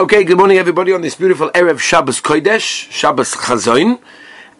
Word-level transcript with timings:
Okay, 0.00 0.24
good 0.24 0.38
morning 0.38 0.56
everybody 0.56 0.94
on 0.94 1.02
this 1.02 1.14
beautiful 1.14 1.50
Erev 1.50 1.78
Shabbos 1.78 2.22
Kodesh, 2.22 2.90
Shabbos 2.90 3.34
Chazoin, 3.34 4.00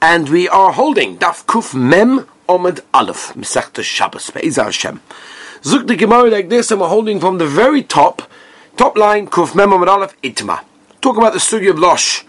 and 0.02 0.28
we 0.28 0.46
are 0.46 0.70
holding 0.70 1.16
Daf 1.16 1.46
Kuf 1.46 1.74
Mem 1.74 2.26
Omid 2.46 2.80
Aleph, 2.92 3.32
Mesechta 3.32 3.82
Shabbos, 3.82 4.28
Be'ezah 4.28 4.64
Hashem. 4.64 5.00
Zuk 5.62 5.86
the 5.86 5.96
Gemara 5.96 6.28
like 6.28 6.50
this, 6.50 6.70
and 6.70 6.78
we're 6.78 6.88
holding 6.88 7.18
from 7.20 7.38
the 7.38 7.46
very 7.46 7.82
top, 7.82 8.30
top 8.76 8.98
line, 8.98 9.26
Kuf 9.28 9.54
Mem 9.54 9.70
Omid 9.70 9.86
Aleph, 9.86 10.20
Itma. 10.20 10.62
Talk 11.00 11.16
about 11.16 11.32
the 11.32 11.40
study 11.40 11.68
of 11.68 11.78
Losh. 11.78 12.22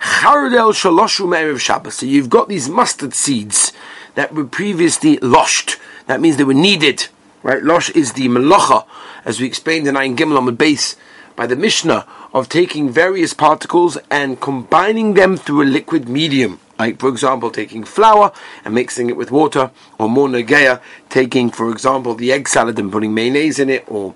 Charadel 0.00 0.72
Shaloshu 0.72 1.26
Erev 1.36 1.60
Shabbos. 1.60 1.96
So 1.96 2.06
you've 2.06 2.30
got 2.30 2.48
these 2.48 2.70
mustard 2.70 3.12
seeds 3.12 3.74
that 4.14 4.32
were 4.32 4.46
previously 4.46 5.18
loshed. 5.18 5.78
That 6.06 6.22
means 6.22 6.38
they 6.38 6.44
were 6.44 6.54
needed. 6.54 7.08
Right? 7.42 7.62
Losh 7.62 7.90
is 7.90 8.14
the 8.14 8.28
melacha, 8.28 8.86
as 9.26 9.38
we 9.38 9.46
explained 9.46 9.86
in 9.86 9.96
Ayin 9.96 10.16
Gimel 10.16 10.38
on 10.38 10.46
the 10.46 10.52
base 10.52 10.96
by 11.36 11.46
the 11.46 11.56
Mishnah 11.56 12.06
of 12.32 12.48
taking 12.48 12.90
various 12.90 13.34
particles 13.34 13.98
and 14.10 14.40
combining 14.40 15.14
them 15.14 15.36
through 15.36 15.62
a 15.62 15.64
liquid 15.64 16.08
medium. 16.08 16.60
Like, 16.78 16.98
for 16.98 17.08
example, 17.08 17.50
taking 17.50 17.84
flour 17.84 18.32
and 18.64 18.74
mixing 18.74 19.08
it 19.08 19.16
with 19.16 19.30
water, 19.30 19.70
or 19.98 20.08
more 20.08 20.28
nageya, 20.28 20.80
taking, 21.08 21.50
for 21.50 21.70
example, 21.70 22.14
the 22.14 22.32
egg 22.32 22.48
salad 22.48 22.78
and 22.78 22.90
putting 22.90 23.14
mayonnaise 23.14 23.58
in 23.58 23.70
it, 23.70 23.84
or 23.86 24.14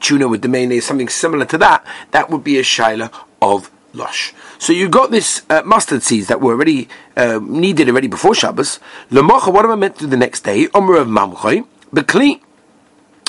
tuna 0.00 0.28
with 0.28 0.42
the 0.42 0.48
mayonnaise, 0.48 0.86
something 0.86 1.08
similar 1.08 1.44
to 1.46 1.58
that, 1.58 1.86
that 2.12 2.30
would 2.30 2.42
be 2.42 2.58
a 2.58 2.62
shaila 2.62 3.12
of 3.42 3.70
lush. 3.92 4.32
So 4.58 4.72
you 4.72 4.88
got 4.88 5.10
this 5.10 5.42
uh, 5.50 5.62
mustard 5.66 6.02
seeds 6.02 6.28
that 6.28 6.40
were 6.40 6.52
already 6.52 6.88
uh, 7.16 7.40
needed 7.42 7.88
already 7.88 8.08
before 8.08 8.34
Shabbos. 8.34 8.80
Lemacha, 9.10 9.52
what 9.52 9.64
am 9.66 9.70
I 9.70 9.76
meant 9.76 9.96
to 9.96 10.04
do 10.04 10.06
the 10.06 10.16
next 10.16 10.44
day? 10.44 10.68
Omer 10.74 10.96
of 10.96 11.08
mamchoy, 11.08 11.66
bekli. 11.92 12.40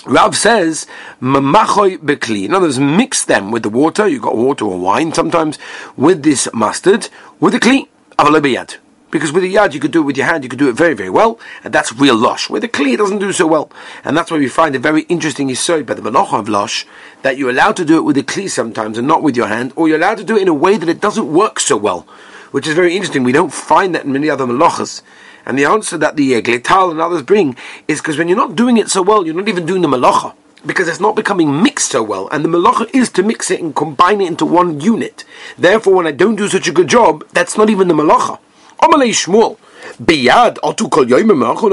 Rav 0.06 0.36
says, 0.36 0.86
"Mamachoy 1.22 1.98
bekli." 1.98 2.44
In 2.44 2.54
other 2.54 2.66
words, 2.66 2.80
mix 2.80 3.24
them 3.24 3.52
with 3.52 3.64
the 3.64 3.70
water. 3.70 4.06
You 4.08 4.20
got 4.20 4.36
water 4.36 4.66
or 4.66 4.78
wine 4.78 5.14
sometimes 5.14 5.58
with 5.96 6.24
this 6.24 6.50
mustard 6.54 7.10
with 7.40 7.54
the 7.54 7.60
kli 7.60 7.88
avalobiyad. 8.20 8.78
Because 9.12 9.32
with 9.32 9.44
the 9.44 9.54
yad 9.54 9.74
you 9.74 9.80
could 9.80 9.92
do 9.92 10.02
it 10.02 10.06
with 10.06 10.18
your 10.18 10.26
hand, 10.26 10.44
you 10.44 10.50
could 10.50 10.60
do 10.60 10.68
it 10.70 10.76
very, 10.76 10.96
very 10.96 11.10
well, 11.10 11.40
and 11.64 11.72
that's 11.72 11.94
real 11.94 12.16
lush. 12.16 12.50
With 12.50 12.64
the 12.64 12.68
kli, 12.68 12.96
it 12.96 12.98
doesn't 12.98 13.20
do 13.20 13.32
so 13.32 13.46
well, 13.46 13.72
and 14.04 14.18
that's 14.18 14.32
why 14.32 14.40
we 14.40 14.50
find 14.50 14.76
it 14.76 14.80
very 14.80 15.04
interesting 15.04 15.50
yisod 15.50 15.86
by 15.86 15.94
the 15.94 16.02
malacha 16.02 16.40
of 16.40 16.50
lush 16.50 16.88
that 17.22 17.38
you're 17.38 17.52
allowed 17.52 17.76
to 17.76 17.86
do 17.86 17.98
it 17.98 18.02
with 18.02 18.16
the 18.16 18.24
kli 18.24 18.50
sometimes 18.50 18.98
and 18.98 19.08
not 19.08 19.22
with 19.22 19.38
your 19.38 19.48
hand, 19.48 19.72
or 19.76 19.88
you're 19.88 19.98
allowed 19.98 20.18
to 20.18 20.24
do 20.24 20.36
it 20.36 20.42
in 20.42 20.48
a 20.48 20.54
way 20.54 20.78
that 20.78 20.90
it 20.90 21.00
doesn't 21.00 21.32
work 21.32 21.60
so 21.60 21.78
well, 21.78 22.08
which 22.52 22.68
is 22.68 22.74
very 22.74 22.96
interesting. 22.96 23.24
We 23.24 23.32
don't 23.32 23.54
find 23.54 23.94
that 23.94 24.04
in 24.04 24.12
many 24.12 24.32
other 24.32 24.48
malachas. 24.48 25.04
And 25.46 25.58
the 25.58 25.66
answer 25.66 25.98
that 25.98 26.16
the 26.16 26.36
uh, 26.36 26.42
Eglei 26.42 26.64
Tal 26.64 26.92
and 26.92 27.02
others 27.02 27.22
bring 27.22 27.56
is 27.88 28.00
because 28.00 28.18
when 28.18 28.28
you're 28.28 28.38
not 28.38 28.56
doing 28.56 28.78
it 28.78 28.90
so 28.90 29.02
well, 29.02 29.26
you're 29.26 29.36
not 29.36 29.48
even 29.48 29.66
doing 29.66 29.82
the 29.82 29.88
malacha. 29.88 30.36
Because 30.66 30.88
it's 30.88 31.02
not 31.02 31.18
becoming 31.18 31.62
mixed 31.62 31.92
so 31.92 32.02
well, 32.02 32.30
and 32.32 32.46
the 32.46 32.50
malacha 32.50 32.90
is 32.96 33.10
to 33.12 33.24
mix 33.24 33.52
it 33.52 33.62
and 33.62 33.76
combine 33.76 34.22
it 34.22 34.28
into 34.28 34.46
one 34.46 34.80
unit. 34.80 35.26
Therefore, 35.58 35.96
when 35.96 36.08
I 36.08 36.12
don't 36.12 36.38
do 36.38 36.48
such 36.48 36.70
a 36.70 36.72
good 36.72 36.88
job, 36.88 37.28
that's 37.34 37.58
not 37.58 37.70
even 37.70 37.90
the 37.90 37.94
malacha. 37.94 38.40
Amalei 38.80 39.10
Shmuel, 39.10 39.58
biyad 40.02 40.60
atu 40.64 40.90
kol 40.90 41.06
yoyim 41.06 41.28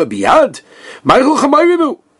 biyad. 0.08 0.60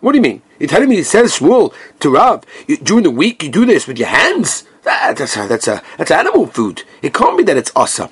What 0.01 0.13
do 0.13 0.19
you 0.19 0.23
mean? 0.23 0.43
You're 0.59 0.69
telling 0.69 0.89
me 0.89 0.99
it 0.99 1.07
says 1.07 1.39
Shmuel 1.39 1.75
to 2.01 2.11
Rav 2.11 2.45
during 2.83 3.03
the 3.03 3.11
week 3.11 3.43
you 3.43 3.51
do 3.51 3.67
this 3.67 3.87
with 3.87 3.99
your 3.99 4.09
hands? 4.09 4.65
That, 4.83 5.17
that's 5.17 5.37
a, 5.37 5.47
that's 5.47 5.69
a 5.69 5.83
that's 5.99 6.11
animal 6.11 6.47
food. 6.47 6.85
It 7.03 7.13
can't 7.13 7.37
be 7.37 7.45
that 7.45 7.57
it's 7.57 7.73
asa. 7.77 8.11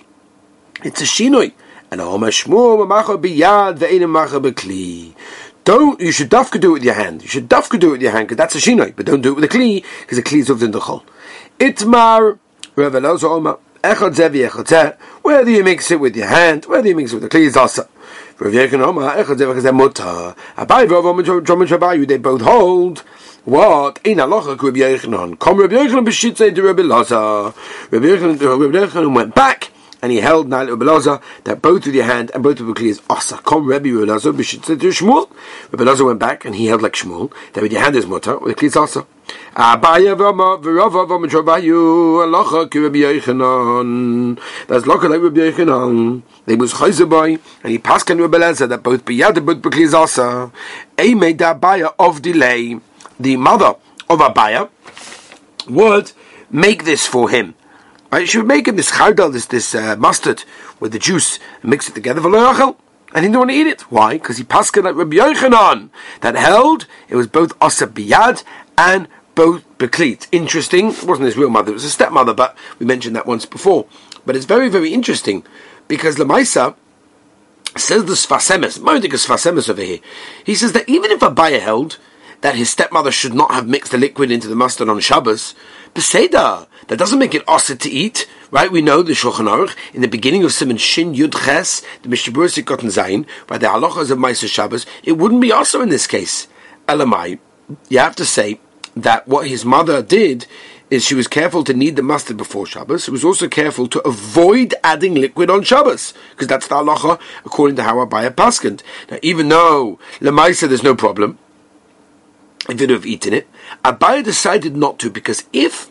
It's 0.84 1.00
a 1.00 1.04
shinoi. 1.04 1.52
And. 1.90 2.00
Don't, 5.64 6.00
you 6.00 6.12
should 6.12 6.30
dafka 6.30 6.60
do 6.60 6.70
it 6.70 6.72
with 6.72 6.84
your 6.84 6.94
hand. 6.94 7.22
You 7.22 7.28
should 7.28 7.48
dafka 7.48 7.78
do 7.78 7.88
it 7.88 7.92
with 7.92 8.02
your 8.02 8.12
hand, 8.12 8.28
because 8.28 8.38
that's 8.38 8.54
a 8.54 8.58
shinoi, 8.58 8.94
but 8.96 9.04
don't 9.04 9.20
do 9.20 9.32
it 9.32 9.34
with 9.34 9.44
a 9.44 9.48
kli, 9.48 9.84
because 10.00 10.16
the 10.16 10.22
kli 10.22 10.38
is 10.38 10.48
in 10.62 10.70
the 10.70 10.80
chol. 10.80 11.02
Itmar, 11.58 12.38
echad 12.76 14.14
zevi 14.14 14.48
echad 14.48 14.66
zeh, 14.66 14.96
whether 15.22 15.50
you 15.50 15.62
mix 15.62 15.90
it 15.90 16.00
with 16.00 16.16
your 16.16 16.26
hand, 16.26 16.64
whether 16.66 16.88
you 16.88 16.96
mix 16.96 17.12
it 17.12 17.16
with 17.16 17.30
the 17.30 17.38
kli 17.38 17.42
is 17.42 17.56
also. 17.56 17.86
Rav 18.38 18.52
Yechon 18.52 18.80
Omar, 18.80 19.16
echad 19.16 19.36
echad 19.36 19.60
zeh 19.60 19.74
muta. 19.74 20.34
Abai 20.56 20.88
Rav 20.90 21.04
Omar 21.04 21.22
Jomen 21.22 21.66
Shabayu, 21.66 22.06
they 22.06 22.18
both 22.18 22.42
hold. 22.42 23.00
What? 23.44 24.00
Ein 24.06 24.16
halacha 24.16 24.60
Rav 24.60 24.74
Yechonon. 24.74 25.38
Come 25.38 25.60
Rav 25.60 25.70
Yechonon 25.70 26.06
b'shitzei 26.06 26.54
to 26.54 26.62
Rabbi 26.62 26.82
Lazar. 26.82 27.52
Rav 27.90 29.14
went 29.14 29.34
back, 29.34 29.70
and 30.00 30.12
he 30.12 30.18
held 30.18 30.48
Nail 30.48 30.66
Ubelaza 30.66 31.20
that 31.44 31.60
both 31.62 31.86
with 31.86 31.94
your 31.94 32.04
hand 32.04 32.30
and 32.34 32.42
both 32.42 32.60
with 32.60 32.76
the 32.76 32.88
is 32.88 33.00
asa. 33.10 33.38
Kom 33.38 33.66
Rabbi 33.66 33.88
Ubelaza 33.88 34.32
b'shitzah 34.32 34.80
to 34.80 34.88
Shmuel. 34.88 35.30
Rabbi 35.72 36.02
went 36.02 36.18
back 36.18 36.44
and 36.44 36.54
he 36.54 36.66
held 36.66 36.82
like 36.82 36.94
Shmuel 36.94 37.32
that 37.52 37.62
with 37.62 37.72
your 37.72 37.80
hand 37.80 37.96
is 37.96 38.06
mutter 38.06 38.38
with 38.38 38.56
the 38.56 38.60
kli 38.60 38.66
is 38.68 38.76
asa. 38.76 39.06
Abaya 39.54 40.16
v'ama 40.16 40.62
v'rava 40.62 41.06
v'ama 41.06 41.26
travayu 41.26 42.24
alacha 42.24 42.70
ki 42.70 42.78
Rabbi 42.78 42.98
Yechanan. 42.98 44.40
That's 44.68 44.84
loka 44.84 45.10
like 45.10 45.20
Rabbi 45.20 45.50
Yechanan. 45.50 46.22
They 46.46 46.54
was 46.54 46.74
chayzaboy 46.74 47.40
and 47.62 47.72
he 47.72 47.78
passed 47.78 48.10
on 48.10 48.18
Rabbi 48.18 48.38
that 48.38 48.82
both 48.82 49.04
b'yad 49.04 49.36
and 49.36 49.46
both 49.46 49.58
b'kli 49.58 49.92
asa. 49.92 50.52
made 51.14 51.38
the 51.38 51.44
Abaya 51.44 51.94
of 51.98 52.22
delay. 52.22 52.80
The 53.18 53.36
mother 53.36 53.74
of 54.08 54.20
Abaya 54.20 54.68
would 55.68 56.12
make 56.50 56.84
this 56.84 57.06
for 57.06 57.28
him. 57.30 57.54
Right? 58.10 58.28
She 58.28 58.38
would 58.38 58.46
make 58.46 58.66
him 58.66 58.76
this 58.76 58.92
chardal, 58.92 59.32
this 59.32 59.46
this 59.46 59.74
uh, 59.74 59.96
mustard 59.96 60.44
with 60.80 60.92
the 60.92 60.98
juice, 60.98 61.38
and 61.62 61.70
mix 61.70 61.88
it 61.88 61.94
together 61.94 62.20
for 62.20 62.30
loyachel. 62.30 62.76
And 63.14 63.24
he 63.24 63.28
didn't 63.28 63.38
want 63.38 63.50
to 63.50 63.56
eat 63.56 63.66
it. 63.66 63.82
Why? 63.90 64.14
Because 64.14 64.36
he 64.36 64.44
passed 64.44 64.76
like 64.76 64.94
Rabbi 64.94 65.16
Yochanan 65.16 65.90
that 66.20 66.34
held 66.34 66.86
it 67.08 67.16
was 67.16 67.26
both 67.26 67.52
asa 67.60 67.86
biyad 67.86 68.44
and 68.76 69.08
both 69.34 69.64
beklit. 69.78 70.26
Interesting. 70.30 70.88
It 70.90 71.04
wasn't 71.04 71.26
his 71.26 71.36
real 71.36 71.50
mother; 71.50 71.70
it 71.70 71.74
was 71.74 71.84
a 71.84 71.90
stepmother. 71.90 72.34
But 72.34 72.56
we 72.78 72.86
mentioned 72.86 73.16
that 73.16 73.26
once 73.26 73.46
before. 73.46 73.86
But 74.26 74.36
it's 74.36 74.44
very, 74.44 74.68
very 74.68 74.92
interesting 74.92 75.44
because 75.86 76.16
Lamaisa 76.16 76.74
says 77.76 78.04
the 78.04 78.12
Sfas 78.12 78.50
Emes, 78.50 78.78
Moedik 78.78 79.12
Sfas 79.12 79.50
Emes 79.50 79.68
over 79.68 79.82
here. 79.82 80.00
He 80.44 80.54
says 80.54 80.72
that 80.72 80.88
even 80.88 81.10
if 81.10 81.20
Abaya 81.20 81.60
held 81.60 81.98
that 82.40 82.54
his 82.54 82.70
stepmother 82.70 83.10
should 83.10 83.34
not 83.34 83.52
have 83.52 83.66
mixed 83.66 83.92
the 83.92 83.98
liquid 83.98 84.30
into 84.30 84.48
the 84.48 84.54
mustard 84.54 84.88
on 84.88 85.00
Shabbos, 85.00 85.54
Beseda. 85.94 86.66
That 86.88 86.98
doesn't 86.98 87.18
make 87.18 87.34
it 87.34 87.42
also 87.46 87.74
to 87.74 87.90
eat, 87.90 88.26
right? 88.50 88.70
We 88.70 88.80
know 88.80 89.02
the 89.02 89.12
Shulchan 89.12 89.48
Aruch 89.48 89.74
in 89.92 90.00
the 90.00 90.08
beginning 90.08 90.44
of 90.44 90.52
Simon 90.52 90.78
Shin 90.78 91.14
Yud 91.14 91.34
Ches, 91.44 91.82
the 92.02 92.08
Mishabur 92.08 92.48
Sikot 92.48 92.80
Zayin, 92.80 93.26
by 93.46 93.58
the 93.58 93.66
halachas 93.66 94.10
of 94.10 94.18
Ma'aser 94.18 94.48
Shabbos. 94.48 94.86
It 95.02 95.12
wouldn't 95.12 95.42
be 95.42 95.52
also 95.52 95.80
in 95.80 95.90
this 95.90 96.06
case. 96.06 96.48
Elamai, 96.86 97.38
you 97.88 97.98
have 97.98 98.16
to 98.16 98.24
say 98.24 98.60
that 98.96 99.28
what 99.28 99.48
his 99.48 99.64
mother 99.64 100.02
did 100.02 100.46
is 100.90 101.04
she 101.04 101.14
was 101.14 101.28
careful 101.28 101.62
to 101.64 101.74
knead 101.74 101.96
the 101.96 102.02
mustard 102.02 102.38
before 102.38 102.64
Shabbos. 102.64 103.04
She 103.04 103.10
was 103.10 103.24
also 103.24 103.46
careful 103.48 103.86
to 103.88 104.00
avoid 104.08 104.74
adding 104.82 105.14
liquid 105.14 105.50
on 105.50 105.62
Shabbos, 105.62 106.14
because 106.30 106.46
that's 106.46 106.66
the 106.66 106.76
halacha 106.76 107.20
according 107.44 107.76
to 107.76 107.82
how 107.82 107.96
Abaya 107.96 108.30
Paskand. 108.30 108.82
Now, 109.10 109.18
even 109.20 109.48
though 109.48 109.98
Lemaisa 110.20 110.66
there's 110.66 110.82
no 110.82 110.94
problem, 110.94 111.38
if 112.68 112.80
you'd 112.80 112.90
have 112.90 113.06
eaten 113.06 113.32
it, 113.32 113.48
Abaya 113.84 114.22
decided 114.22 114.76
not 114.76 114.98
to 115.00 115.10
because 115.10 115.44
if 115.52 115.90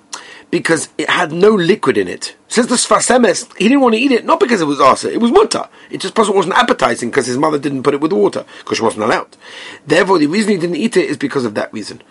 because 0.49 0.89
it 0.97 1.09
had 1.09 1.31
no 1.31 1.53
liquid 1.53 1.97
in 1.97 2.07
it. 2.07 2.35
Since 2.47 2.67
the 2.67 2.75
Sfas 2.75 3.09
Emes, 3.09 3.55
he 3.57 3.65
didn't 3.65 3.81
want 3.81 3.95
to 3.95 4.01
eat 4.01 4.11
it, 4.11 4.25
not 4.25 4.39
because 4.39 4.61
it 4.61 4.65
was 4.65 4.79
asa, 4.79 5.11
it 5.11 5.19
was 5.19 5.31
mutter. 5.31 5.67
It 5.89 5.99
just 5.99 6.17
wasn't 6.17 6.55
appetizing 6.55 7.09
because 7.09 7.27
his 7.27 7.37
mother 7.37 7.59
didn't 7.59 7.83
put 7.83 7.93
it 7.93 7.99
with 7.99 8.13
water, 8.13 8.45
because 8.59 8.77
she 8.77 8.83
wasn't 8.83 9.03
allowed. 9.03 9.35
Therefore, 9.85 10.19
the 10.19 10.27
reason 10.27 10.51
he 10.51 10.57
didn't 10.57 10.77
eat 10.77 10.95
it 10.95 11.09
is 11.09 11.17
because 11.17 11.43
of 11.43 11.53
that 11.55 11.73
reason. 11.73 12.01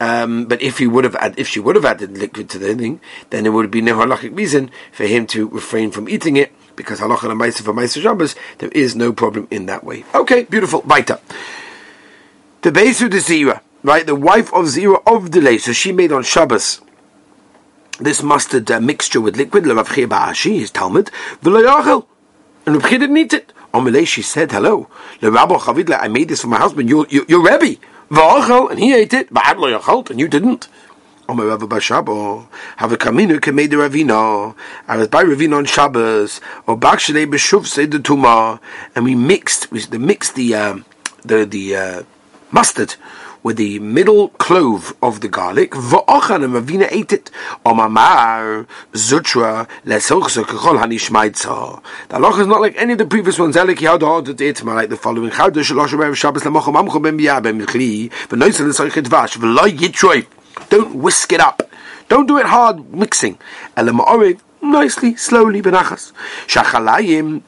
Um, 0.00 0.46
but 0.46 0.62
if 0.62 0.78
he 0.78 0.86
would 0.86 1.04
have, 1.04 1.16
add, 1.16 1.38
if 1.38 1.48
she 1.48 1.60
would 1.60 1.74
have 1.74 1.84
added 1.84 2.16
liquid 2.16 2.48
to 2.50 2.58
the 2.58 2.74
thing, 2.74 3.00
then 3.30 3.44
it 3.44 3.50
would 3.50 3.70
been 3.70 3.86
no 3.86 3.96
halachic 3.96 4.36
reason 4.36 4.70
for 4.92 5.04
him 5.04 5.26
to 5.28 5.48
refrain 5.48 5.90
from 5.90 6.08
eating 6.08 6.36
it, 6.36 6.52
because 6.76 7.00
halacha 7.00 7.28
and 7.28 7.40
ma'aser 7.40 7.62
for 7.62 7.74
ma'aser 7.74 8.00
shabbos, 8.00 8.36
there 8.58 8.70
is 8.70 8.94
no 8.94 9.12
problem 9.12 9.48
in 9.50 9.66
that 9.66 9.82
way. 9.82 10.04
Okay, 10.14 10.44
beautiful. 10.44 10.80
Baita. 10.82 11.20
The 12.62 12.70
base 12.70 13.02
of 13.02 13.10
the 13.10 13.18
zira 13.18 13.60
right? 13.82 14.06
The 14.06 14.14
wife 14.14 14.52
of 14.52 14.66
Zira 14.66 15.02
of 15.06 15.30
delay, 15.30 15.58
so 15.58 15.72
she 15.72 15.92
made 15.92 16.12
on 16.12 16.22
Shabbos 16.22 16.80
this 18.00 18.22
mustard 18.22 18.70
uh, 18.70 18.80
mixture 18.80 19.20
with 19.20 19.36
liquid. 19.36 19.66
Rav 19.66 19.88
Ba'ashi, 19.88 20.58
his 20.58 20.70
Talmud, 20.70 21.10
v'lo 21.42 22.06
and 22.66 22.76
Rav 22.76 22.90
didn't 22.90 23.16
eat 23.16 23.32
it. 23.32 23.52
Omelei, 23.72 24.06
she 24.06 24.22
said, 24.22 24.50
"Hello, 24.50 24.88
Rabbi 25.22 25.54
Chavidle, 25.56 25.98
I 26.00 26.08
made 26.08 26.28
this 26.28 26.42
for 26.42 26.48
my 26.48 26.58
husband. 26.58 26.88
You, 26.88 27.06
you, 27.08 27.24
you're 27.28 27.42
Rebbe, 27.42 27.78
v'achel, 28.10 28.70
and 28.70 28.80
he 28.80 28.94
ate 28.94 29.14
it. 29.14 29.32
Ba'ad 29.32 29.58
lo 29.58 29.78
yachalt, 29.78 30.10
and 30.10 30.18
you 30.18 30.28
didn't." 30.28 30.68
Omer 31.28 31.46
Rav 31.46 31.60
Bashabo, 31.60 32.48
have 32.78 32.90
a 32.90 32.96
kaminu 32.96 33.38
kemei 33.38 33.70
de 33.70 33.76
Ravina. 33.76 34.56
I 34.88 34.96
was 34.96 35.06
by 35.06 35.22
Ravina 35.22 35.58
on 35.58 35.64
Shabbos, 35.64 36.40
or 36.66 36.76
bakshalei 36.76 37.26
b'shuv 37.26 37.66
say 37.66 37.86
the 37.86 37.98
tuma, 37.98 38.58
and 38.96 39.04
we 39.04 39.14
mixed, 39.14 39.70
we 39.70 39.80
mixed 39.96 40.34
the 40.34 40.54
um, 40.56 40.84
the 41.24 41.44
the 41.44 41.76
uh, 41.76 42.02
mustard 42.50 42.96
with 43.42 43.56
the 43.56 43.78
middle 43.78 44.28
clove 44.30 44.94
of 45.02 45.20
the 45.20 45.28
garlic. 45.28 45.72
V'ochan 45.72 46.44
and 46.44 46.54
Ravina 46.54 46.88
ate 46.90 47.12
it. 47.12 47.30
Omamar 47.64 48.66
zutra 48.92 49.68
lesochsa 49.84 50.44
kechol 50.44 50.78
hanishmaitza. 50.82 51.82
The 52.08 52.16
halacha 52.16 52.40
is 52.40 52.46
not 52.46 52.60
like 52.60 52.76
any 52.76 52.92
of 52.92 52.98
the 52.98 53.06
previous 53.06 53.38
ones. 53.38 53.56
Elik 53.56 53.76
yad 53.76 54.02
ordered 54.02 54.40
it 54.40 54.64
like 54.64 54.88
the 54.88 54.96
following: 54.96 55.30
Chadash 55.30 55.72
shalosh 55.72 55.88
erev 55.88 56.14
Shabbos 56.14 56.42
lemocham 56.42 56.74
amchom 56.74 57.02
ben 57.02 57.18
biyah 57.18 57.40
v'noisel 57.40 58.66
lesoichet 58.68 59.06
vash 59.06 59.36
v'loy 59.36 59.76
yitroy. 59.76 60.26
Don't 60.68 60.94
whisk 60.96 61.32
it 61.32 61.40
up 61.40 61.62
Don't 62.08 62.26
do 62.26 62.38
it 62.38 62.46
hard 62.46 62.92
mixing. 62.92 63.38
Nicely, 64.62 65.16
slowly, 65.16 65.62
benachas. 65.62 66.12
Shachalayim, 66.46 67.42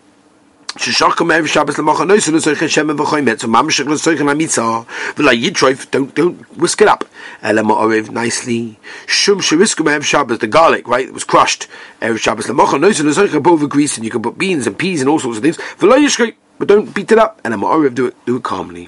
ששוכם 0.77 1.27
מערב 1.27 1.45
Shabbos 1.45 1.79
למוחר 1.79 2.03
נויסו 2.03 2.31
לצורך 2.31 2.63
השם 2.63 3.00
וחוימת, 3.00 3.41
so 3.41 3.47
ממש 3.47 3.81
לצורך 3.81 4.21
המיצה, 4.21 4.79
ולא 5.18 5.31
יטרויף, 5.31 5.85
don't, 5.85 6.19
don't 6.19 6.62
whisk 6.62 6.81
it 6.81 6.88
up. 6.88 7.06
אלא 7.44 7.63
מערב 7.63 8.09
nicely, 8.09 8.88
שום 9.07 9.41
שריסקו 9.41 9.83
מערב 9.83 10.01
Shabbos, 10.03 10.38
the 10.38 10.47
garlic, 10.47 10.88
right, 10.88 11.07
it 11.09 11.13
was 11.13 11.24
crushed, 11.24 11.65
ערב 12.01 12.18
Shabbos 12.18 12.50
למוחר 12.50 12.77
נויסו 12.77 13.03
לצורך 13.03 13.33
above 13.33 13.74
grease, 13.74 13.97
and 13.97 14.06
you 14.06 14.12
can 14.12 14.21
put 14.21 14.38
beans 14.38 14.68
and 14.68 14.77
peas 14.77 15.01
and 15.01 15.09
all 15.09 15.19
sorts 15.19 15.38
of 15.38 15.41
things, 15.41 15.62
ולא 15.81 15.95
ישקרי, 16.00 16.31
but 16.59 16.65
don't 16.65 16.94
beat 16.94 17.12
it 17.12 17.18
up, 17.18 17.41
אלא 17.45 17.57
מערב, 17.57 17.94
do 17.94 18.00
it, 18.00 18.29
do 18.29 18.38
it 18.38 18.44
calmly. 18.44 18.88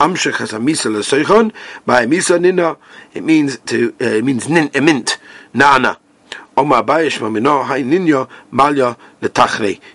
Amshech 0.00 0.38
has 0.38 0.52
a 0.52 0.58
misa 0.58 0.90
l'soichon, 0.90 1.52
by 1.86 2.04
misa 2.06 2.40
nina, 2.40 2.76
it 3.14 3.22
means 3.22 3.58
to, 3.66 3.94
uh, 4.00 4.18
it 4.18 4.24
means 4.24 4.48
nin, 4.48 4.70
a 4.74 4.80
mint, 4.80 5.18
nana. 5.54 5.96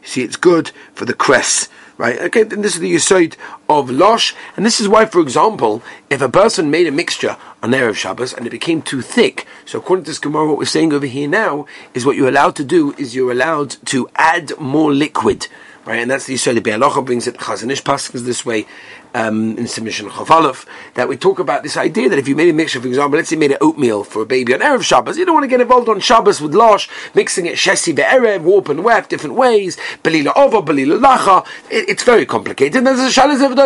See, 0.03 0.23
it's 0.23 0.37
good 0.37 0.71
for 0.95 1.05
the 1.05 1.15
cress. 1.15 1.69
Right? 1.97 2.19
Okay, 2.23 2.41
and 2.41 2.65
this 2.65 2.75
is 2.75 2.81
the 2.81 2.93
Yisoid 2.93 3.37
of 3.69 3.89
Losh, 3.89 4.35
and 4.57 4.67
this 4.67 4.81
is 4.81 4.89
why, 4.89 5.07
for 5.07 5.21
example, 5.21 5.81
if 6.11 6.21
a 6.21 6.29
person 6.29 6.69
made 6.69 6.89
a 6.89 6.91
mixture 6.91 7.37
on 7.63 7.71
Erev 7.71 7.95
Shabbos 7.95 8.33
and 8.33 8.45
it 8.49 8.51
became 8.51 8.83
too 8.83 9.01
thick, 9.01 9.47
so 9.65 9.79
according 9.79 10.05
to 10.05 10.11
this 10.11 10.19
Gemara, 10.19 10.49
what 10.49 10.59
we're 10.59 10.65
saying 10.65 10.93
over 10.93 11.07
here 11.07 11.29
now 11.29 11.67
is 11.95 12.05
what 12.05 12.17
you're 12.17 12.29
allowed 12.29 12.57
to 12.57 12.65
do 12.65 12.95
is 12.99 13.15
you're 13.15 13.31
allowed 13.31 13.77
to 13.87 14.09
add 14.17 14.59
more 14.59 14.93
liquid 14.93 15.47
right? 15.87 16.01
And 16.01 16.11
that's 16.11 16.27
the 16.27 16.35
Yisrael. 16.35 16.55
The 16.55 16.61
Biur 16.61 16.79
Halacha 16.79 17.05
brings 17.05 17.27
it, 17.27 17.37
Chazon 17.37 17.71
Ish 17.71 17.83
Paskins 17.83 18.25
this 18.25 18.45
way, 18.45 18.67
um, 19.15 19.57
in 19.57 19.67
submission 19.69 20.09
Chavalov, 20.09 20.67
that 20.95 21.09
we 21.09 21.17
talk 21.17 21.39
about 21.39 21.63
this 21.63 21.77
idea 21.77 22.09
that 22.09 22.19
if 22.19 22.27
you 22.27 22.35
made 22.35 22.49
a 22.49 22.53
mixture, 22.53 22.81
for 22.81 22.89
example, 22.89 23.17
let's 23.17 23.29
say 23.29 23.37
you 23.37 23.41
made 23.41 23.53
an 23.53 23.59
oatmeal 23.61 24.03
for 24.05 24.23
a 24.23 24.27
baby 24.27 24.55
on 24.55 24.61
Erev 24.61 24.83
Shabbos, 24.83 25.17
you 25.17 25.25
don't 25.25 25.35
want 25.35 25.45
to 25.45 25.49
get 25.49 25.61
involved 25.61 25.89
on 25.89 26.01
Shabbos 26.01 26.41
with 26.41 26.55
Losh, 26.55 26.89
mixing 27.15 27.47
it 27.47 27.55
Shesi 27.55 27.95
Be'erev, 27.95 28.43
warp 28.43 28.69
and 28.69 28.83
weft, 28.83 29.11
different 29.11 29.37
ways, 29.37 29.77
Belila 30.03 30.33
Ova, 30.37 30.63
Belila 30.63 31.01
Lacha, 31.01 31.47
it, 31.71 31.89
it's 31.89 32.03
very 32.03 32.27
complicated, 32.27 32.77
and 32.77 32.87
there's 32.87 33.01
a 33.01 33.21
Shalas 33.21 33.45
of 33.45 33.57
the. 33.57 33.65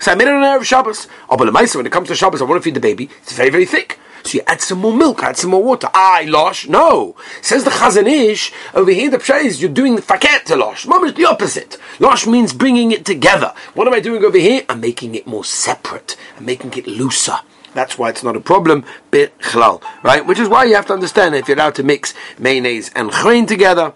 So 0.00 0.12
I 0.12 0.14
made 0.14 0.28
it 0.28 0.34
on 0.34 0.42
Erev 0.42 0.64
Shabbos. 0.64 1.08
Oh, 1.28 1.36
but 1.36 1.52
when 1.52 1.86
it 1.86 1.92
comes 1.92 2.08
to 2.08 2.14
Shabbos, 2.14 2.40
I 2.40 2.44
want 2.44 2.62
to 2.62 2.64
feed 2.64 2.74
the 2.74 2.80
baby, 2.80 3.10
it's 3.22 3.32
very, 3.32 3.50
very 3.50 3.66
thick. 3.66 3.98
So 4.26 4.38
you 4.38 4.44
add 4.46 4.60
some 4.60 4.78
more 4.78 4.92
milk, 4.92 5.22
add 5.22 5.36
some 5.36 5.50
more 5.50 5.62
water. 5.62 5.88
I 5.94 6.24
losh. 6.24 6.66
No. 6.66 7.14
Says 7.42 7.62
the 7.62 7.70
Chazon 7.70 8.08
Ish, 8.08 8.52
over 8.74 8.90
here 8.90 9.08
the 9.08 9.18
pshay 9.18 9.44
is 9.44 9.62
you're 9.62 9.70
doing 9.70 9.98
faket 9.98 10.44
to 10.46 10.56
losh. 10.56 10.84
Mom 10.84 11.04
is 11.04 11.14
the 11.14 11.24
opposite. 11.24 11.78
Losh 12.00 12.26
means 12.26 12.52
bringing 12.52 12.90
it 12.90 13.04
together. 13.04 13.54
What 13.74 13.86
am 13.86 13.94
I 13.94 14.00
doing 14.00 14.24
over 14.24 14.38
here? 14.38 14.64
I'm 14.68 14.80
making 14.80 15.14
it 15.14 15.28
more 15.28 15.44
separate. 15.44 16.16
I'm 16.36 16.44
making 16.44 16.72
it 16.74 16.88
looser. 16.88 17.38
That's 17.72 17.98
why 17.98 18.08
it's 18.08 18.24
not 18.24 18.36
a 18.36 18.40
problem, 18.40 18.84
bit 19.10 19.38
chlal, 19.38 19.82
right? 20.02 20.26
Which 20.26 20.38
is 20.38 20.48
why 20.48 20.64
you 20.64 20.74
have 20.74 20.86
to 20.86 20.94
understand 20.94 21.34
if 21.34 21.46
you're 21.46 21.58
allowed 21.58 21.74
to 21.76 21.82
mix 21.82 22.14
mayonnaise 22.38 22.90
and 22.96 23.10
chrein 23.10 23.46
together, 23.46 23.92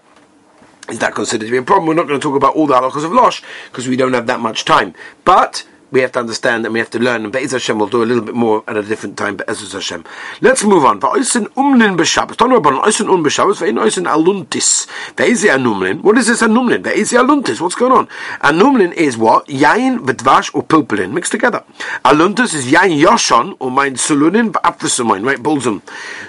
is 0.87 0.99
that 0.99 1.15
considered 1.15 1.45
to 1.45 1.51
be 1.51 1.57
a 1.57 1.63
problem? 1.63 1.87
We're 1.87 1.95
not 1.95 2.07
going 2.07 2.19
to 2.19 2.23
talk 2.23 2.35
about 2.35 2.55
all 2.55 2.67
the 2.67 2.75
halachas 2.75 3.03
of 3.03 3.11
Losh 3.11 3.41
because 3.71 3.87
we 3.87 3.97
don't 3.97 4.13
have 4.13 4.27
that 4.27 4.39
much 4.39 4.65
time. 4.65 4.93
But 5.25 5.65
we 5.91 6.01
have 6.01 6.11
to 6.13 6.19
understand 6.19 6.65
and 6.65 6.73
we 6.73 6.79
have 6.79 6.89
to 6.91 6.99
learn. 6.99 7.23
And 7.23 7.33
Be'ez 7.33 7.51
Hashem 7.51 7.77
will 7.77 7.87
do 7.87 8.03
a 8.03 8.05
little 8.05 8.23
bit 8.23 8.35
more 8.35 8.63
at 8.67 8.77
a 8.77 8.83
different 8.83 9.17
time. 9.17 9.37
Be'ez 9.37 9.71
Hashem. 9.71 10.05
Let's 10.41 10.63
move 10.63 10.85
on. 10.85 10.99
Va'oisen 10.99 11.47
umlin 11.49 11.97
b'Shabbos. 11.97 12.39
Know 12.47 12.57
about 12.57 12.83
oisen 12.83 13.09
um 13.09 13.23
b'Shabbos. 13.23 13.61
Ve'in 13.61 13.77
oisen 13.77 14.05
aluntis. 14.05 14.87
Ve'ezi 15.15 15.49
anumlin. 15.49 16.01
What 16.01 16.17
is 16.17 16.27
this 16.27 16.41
anumlin? 16.41 16.83
Ve'ezi 16.83 17.17
aluntis. 17.17 17.61
What's 17.61 17.75
going 17.75 17.91
on? 17.91 18.07
Anumlin 18.41 18.93
is 18.93 19.17
what? 19.17 19.45
Yain 19.47 19.99
v'dvash 19.99 20.53
or 20.55 20.63
pilpulin 20.63 21.11
mixed 21.11 21.31
together. 21.31 21.63
Aluntis 22.03 22.53
is 22.53 22.71
yain 22.71 22.99
yoshon 22.99 23.55
or 23.59 23.69
mein 23.71 23.95
sulunin 23.95 24.51
v'apvesumoin. 24.51 25.25
Right, 25.25 25.37
bulzum. 25.37 25.81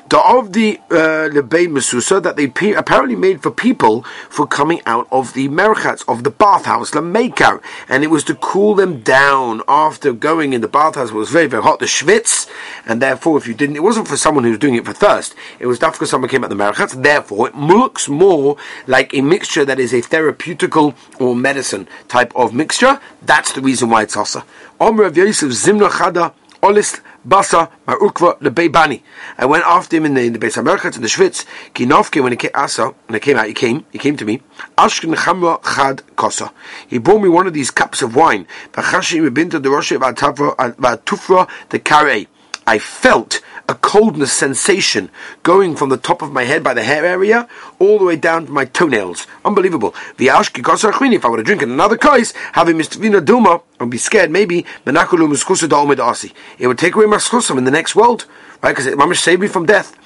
The 0.08 0.18
of 0.18 0.52
the 0.52 0.78
uh, 0.90 1.28
lebei 1.32 1.68
mesusa 1.68 2.22
that 2.22 2.36
they 2.36 2.52
apparently 2.74 3.16
made 3.16 3.42
for 3.42 3.50
people 3.50 4.02
for 4.28 4.46
coming 4.46 4.80
out 4.86 5.08
of 5.10 5.32
the 5.34 5.48
merchats 5.48 6.04
of 6.06 6.24
the 6.24 6.30
bathhouse, 6.30 6.90
the 6.90 7.00
meikar, 7.00 7.62
and 7.88 8.04
it 8.04 8.08
was 8.08 8.24
to 8.24 8.34
cool 8.34 8.74
them 8.74 9.00
down 9.00 9.51
down 9.52 9.64
after 9.68 10.12
going 10.12 10.52
in 10.52 10.60
the 10.60 10.68
bathhouse 10.68 11.10
it 11.10 11.14
was 11.14 11.30
very, 11.30 11.46
very 11.46 11.62
hot, 11.62 11.78
the 11.78 11.86
schwitz, 11.86 12.48
and 12.86 13.00
therefore 13.00 13.38
if 13.38 13.46
you 13.46 13.54
didn't, 13.54 13.76
it 13.76 13.82
wasn't 13.82 14.08
for 14.08 14.16
someone 14.16 14.44
who 14.44 14.50
was 14.50 14.58
doing 14.58 14.74
it 14.74 14.84
for 14.84 14.92
thirst, 14.92 15.34
it 15.58 15.66
was 15.66 15.78
because 15.78 16.10
someone 16.10 16.28
came 16.30 16.44
at 16.44 16.50
the 16.50 16.56
merachatz, 16.56 17.02
therefore 17.02 17.48
it 17.48 17.56
looks 17.56 18.08
more 18.08 18.56
like 18.86 19.12
a 19.14 19.20
mixture 19.20 19.64
that 19.64 19.78
is 19.78 19.92
a 19.92 20.00
therapeutical 20.00 20.94
or 21.20 21.34
medicine 21.34 21.88
type 22.08 22.32
of 22.34 22.54
mixture, 22.54 23.00
that's 23.22 23.52
the 23.52 23.60
reason 23.60 23.90
why 23.90 24.02
it's 24.02 24.16
asa. 24.16 24.44
Omer 24.80 25.04
of 25.04 25.16
Yosef 25.16 25.50
Zimna 25.50 25.88
Chada 25.88 26.32
Olist 26.62 27.00
Basa 27.26 27.70
Marukva 27.88 28.38
Lebeibani. 28.38 29.02
I 29.36 29.46
went 29.46 29.64
after 29.64 29.96
him 29.96 30.06
in 30.06 30.14
the, 30.14 30.22
in 30.22 30.32
the 30.32 30.38
Beis 30.38 30.62
Hamerchatz 30.62 30.94
in 30.94 31.02
the 31.02 31.08
Schwitz. 31.08 31.44
Kinovke 31.74 32.22
when 32.22 32.30
he 32.32 32.36
came 32.36 32.52
Asa 32.54 32.94
when 33.06 33.14
he 33.14 33.18
came 33.18 33.36
out, 33.36 33.46
he 33.48 33.52
came, 33.52 33.84
he 33.90 33.98
came 33.98 34.16
to 34.16 34.24
me. 34.24 34.40
Ashken 34.78 35.12
Chamra 35.16 35.60
Chad 35.64 36.02
Kosa. 36.14 36.52
He 36.86 36.98
brought 36.98 37.20
me 37.20 37.28
one 37.28 37.48
of 37.48 37.52
these 37.52 37.72
cups 37.72 38.00
of 38.00 38.14
wine. 38.14 38.46
Vachashi 38.72 39.28
Mebinta 39.28 39.60
the 39.60 39.70
Rosh 39.70 39.90
uh, 39.90 39.98
Vatufra 39.98 41.48
the 41.70 41.80
Kare. 41.80 42.26
I 42.64 42.78
felt 42.78 43.40
a 43.68 43.74
coldness 43.74 44.32
sensation 44.32 45.10
going 45.42 45.76
from 45.76 45.88
the 45.88 45.96
top 45.96 46.22
of 46.22 46.32
my 46.32 46.44
head 46.44 46.62
by 46.62 46.74
the 46.74 46.82
hair 46.82 47.04
area 47.04 47.48
all 47.78 47.98
the 47.98 48.04
way 48.04 48.16
down 48.16 48.46
to 48.46 48.52
my 48.52 48.64
toenails. 48.64 49.26
Unbelievable. 49.44 49.94
If 50.18 51.24
I 51.24 51.28
were 51.28 51.36
to 51.36 51.42
drink 51.42 51.62
another 51.62 51.96
kais, 51.96 52.32
having 52.52 52.76
Mr. 52.76 53.24
Duma, 53.24 53.60
I'd 53.80 53.90
be 53.90 53.98
scared 53.98 54.30
maybe 54.30 54.64
it 54.84 56.66
would 56.66 56.78
take 56.78 56.94
away 56.94 57.06
my 57.06 57.16
schusim 57.16 57.58
in 57.58 57.64
the 57.64 57.70
next 57.70 57.96
world, 57.96 58.26
right? 58.62 58.70
Because 58.72 58.86
it 58.86 58.98
mamish 58.98 59.20
saved 59.20 59.40
me 59.40 59.48
from 59.48 59.66
death. 59.66 59.96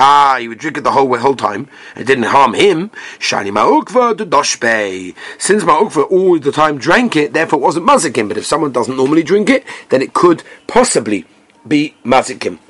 Ah, 0.00 0.36
he 0.38 0.46
would 0.46 0.58
drink 0.58 0.76
it 0.78 0.84
the 0.84 0.92
whole 0.92 1.08
whole 1.18 1.34
time. 1.34 1.68
It 1.96 2.06
didn't 2.06 2.30
harm 2.34 2.54
him. 2.54 2.90
Shani 3.18 3.50
ma'ukva 3.50 4.16
to. 4.16 5.14
Since 5.38 5.64
ma'ukva 5.64 6.08
all 6.08 6.38
the 6.38 6.52
time 6.52 6.78
drank 6.78 7.16
it, 7.16 7.32
therefore 7.32 7.58
it 7.58 7.62
wasn't 7.62 7.86
mazikim. 7.86 8.28
But 8.28 8.36
if 8.36 8.46
someone 8.46 8.70
doesn't 8.70 8.96
normally 8.96 9.24
drink 9.24 9.50
it, 9.50 9.64
then 9.88 10.00
it 10.00 10.14
could 10.14 10.44
possibly 10.68 11.26
be 11.66 11.96
mazikim. 12.04 12.60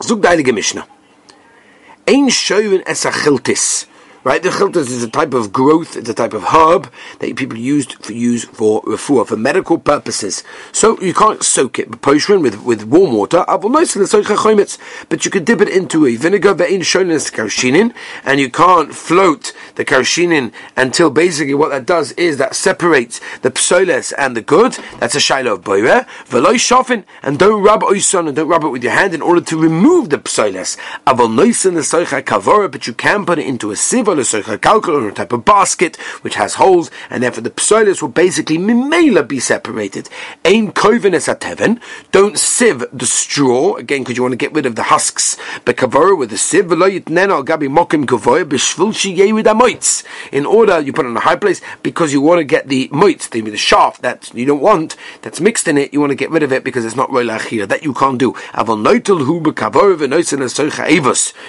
Zug 0.00 0.22
Mishnah. 0.22 0.86
Ein 2.06 2.28
shoyun 2.28 2.84
esachiltis. 2.84 3.86
Right, 4.26 4.42
the 4.42 4.48
chiltas 4.48 4.90
is 4.90 5.04
a 5.04 5.08
type 5.08 5.34
of 5.34 5.52
growth, 5.52 5.96
it's 5.96 6.08
a 6.08 6.14
type 6.14 6.32
of 6.32 6.46
herb 6.52 6.90
that 7.20 7.36
people 7.36 7.56
used 7.56 7.92
for 8.04 8.12
use 8.12 8.44
for 8.44 8.82
refuah, 8.82 9.24
for 9.24 9.36
medical 9.36 9.78
purposes. 9.78 10.42
So 10.72 11.00
you 11.00 11.14
can't 11.14 11.44
soak 11.44 11.78
it 11.78 12.04
with 12.04 12.60
with 12.64 12.82
warm 12.82 13.12
water, 13.12 13.44
but 13.46 15.24
you 15.24 15.30
can 15.30 15.44
dip 15.44 15.60
it 15.60 15.68
into 15.68 16.06
a 16.06 16.16
vinegar 16.16 16.56
and 18.24 18.40
you 18.40 18.50
can't 18.50 18.92
float 18.92 19.52
the 19.76 19.84
karshinin 19.84 20.52
until 20.76 21.10
basically 21.10 21.54
what 21.54 21.68
that 21.68 21.86
does 21.86 22.10
is 22.12 22.38
that 22.38 22.56
separates 22.56 23.20
the 23.42 23.52
psoles 23.52 24.10
and 24.10 24.36
the 24.36 24.42
good. 24.42 24.76
That's 24.98 25.14
a 25.14 25.20
shiloh 25.20 25.52
of 25.52 25.62
boire. 25.62 26.04
Shofin, 26.26 27.04
and 27.22 27.38
don't 27.38 27.62
rub 27.62 27.82
oison 27.82 28.26
and 28.26 28.34
don't 28.34 28.48
rub 28.48 28.64
it 28.64 28.70
with 28.70 28.82
your 28.82 28.90
hand 28.92 29.14
in 29.14 29.22
order 29.22 29.42
to 29.42 29.56
remove 29.56 30.10
the 30.10 30.20
psoles. 30.26 30.76
But 31.04 32.86
you 32.88 32.92
can 32.92 33.24
put 33.24 33.38
it 33.38 33.46
into 33.46 33.70
a 33.70 33.76
sieve 33.76 34.15
a 34.18 34.58
calculator, 34.58 35.08
a 35.08 35.12
type 35.12 35.32
of 35.32 35.44
basket 35.44 35.96
which 36.22 36.34
has 36.34 36.54
holes, 36.54 36.90
and 37.10 37.22
therefore 37.22 37.42
the 37.42 37.50
psolis 37.50 38.02
will 38.02 38.08
basically 38.08 38.58
mimela 38.58 39.26
be 39.26 39.40
separated. 39.40 40.08
Ain 40.44 40.72
kovenes 40.72 41.32
ateven, 41.32 41.80
don't 42.12 42.38
sieve 42.38 42.84
the 42.92 43.06
straw, 43.06 43.76
again, 43.76 44.02
because 44.02 44.16
you 44.16 44.22
want 44.22 44.32
to 44.32 44.36
get 44.36 44.52
rid 44.52 44.66
of 44.66 44.76
the 44.76 44.84
husks. 44.84 45.36
But 45.64 45.76
kavora 45.76 46.18
with 46.18 46.30
the 46.30 46.38
sieve, 46.38 46.66
in 50.32 50.46
order, 50.46 50.80
you 50.80 50.92
put 50.92 51.06
it 51.06 51.08
in 51.08 51.16
a 51.16 51.20
high 51.20 51.36
place 51.36 51.60
because 51.82 52.12
you 52.12 52.20
want 52.20 52.38
to 52.38 52.44
get 52.44 52.68
the 52.68 52.88
moitz, 52.88 53.30
the, 53.30 53.40
the 53.40 53.56
shaft 53.56 54.02
that 54.02 54.32
you 54.34 54.44
don't 54.44 54.60
want, 54.60 54.96
that's 55.22 55.40
mixed 55.40 55.68
in 55.68 55.78
it, 55.78 55.92
you 55.92 56.00
want 56.00 56.10
to 56.10 56.16
get 56.16 56.30
rid 56.30 56.42
of 56.42 56.52
it 56.52 56.64
because 56.64 56.84
it's 56.84 56.96
not 56.96 57.10
roila 57.10 57.68
That 57.68 57.82
you 57.82 57.94
can't 57.94 58.18
do. 58.18 58.34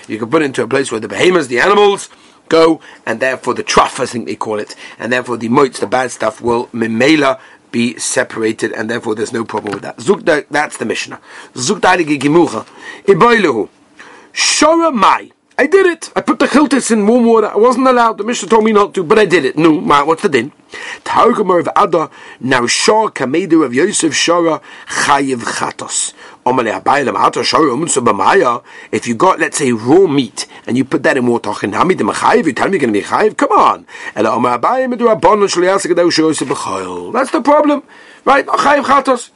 You 0.08 0.20
can 0.20 0.30
put 0.30 0.42
it 0.42 0.46
into 0.46 0.64
a 0.64 0.68
place 0.68 0.92
where 0.92 1.00
the 1.00 1.08
behemoths, 1.08 1.48
the 1.48 1.60
animals, 1.60 2.10
go, 2.50 2.82
and 3.06 3.20
therefore 3.20 3.54
the 3.54 3.64
trough, 3.64 4.00
I 4.00 4.06
think 4.06 4.26
they 4.26 4.36
call 4.36 4.60
it, 4.60 4.76
and 5.00 5.12
therefore 5.12 5.38
the 5.38 5.50
moits, 5.50 5.80
the 5.80 5.88
bad 5.88 6.12
stuff, 6.12 6.42
will 6.42 6.68
memela 6.68 7.40
be 7.72 7.98
separated, 7.98 8.72
and 8.72 8.90
therefore 8.90 9.16
there's 9.16 9.34
no 9.34 9.44
problem 9.44 9.74
with 9.74 9.84
that. 9.84 9.98
Zuk 9.98 10.24
that's 10.50 10.78
the 10.78 10.86
Mishnah. 10.86 11.20
Shora 14.34 14.94
mai. 14.94 15.32
I 15.60 15.66
did 15.66 15.88
it. 15.88 16.12
I 16.16 16.22
put 16.22 16.38
the 16.38 16.46
chiltis 16.46 16.92
in 16.92 17.08
warm 17.08 17.26
water. 17.26 17.48
I 17.48 17.58
wasn't 17.58 17.88
allowed. 17.88 18.20
The 18.20 18.24
Mishnah 18.24 18.48
told 18.48 18.64
me 18.64 18.72
not 18.72 18.94
to, 18.94 19.04
but 19.04 19.18
I 19.18 19.26
did 19.26 19.44
it. 19.44 19.58
No, 19.58 19.72
what's 20.06 20.22
the 20.22 20.30
din? 20.30 20.52
Targum 21.04 21.50
of 21.50 21.68
Ada, 21.76 22.12
now 22.40 22.68
Shah 22.68 23.08
Kamedu 23.08 23.66
of 23.66 23.74
Yosef 23.74 24.14
Shara 24.14 24.62
Chayiv 24.88 25.38
Chatos. 25.40 26.14
If 28.92 29.08
you 29.08 29.16
got, 29.16 29.40
let's 29.40 29.58
say, 29.58 29.72
raw 29.72 30.06
meat 30.06 30.46
and 30.68 30.78
you 30.78 30.86
put 30.86 31.02
that 31.04 31.18
in 31.18 31.26
water, 31.26 31.52
you 31.62 31.72
tell 31.72 31.86
me 31.86 31.96
you're 31.96 32.06
going 32.06 32.80
to 32.80 32.88
be 32.88 33.02
chayiv? 33.02 33.36
Come 33.36 33.52
on. 33.52 33.86
That's 37.12 37.32
the 37.32 37.42
problem. 37.42 37.84
Right? 38.28 38.46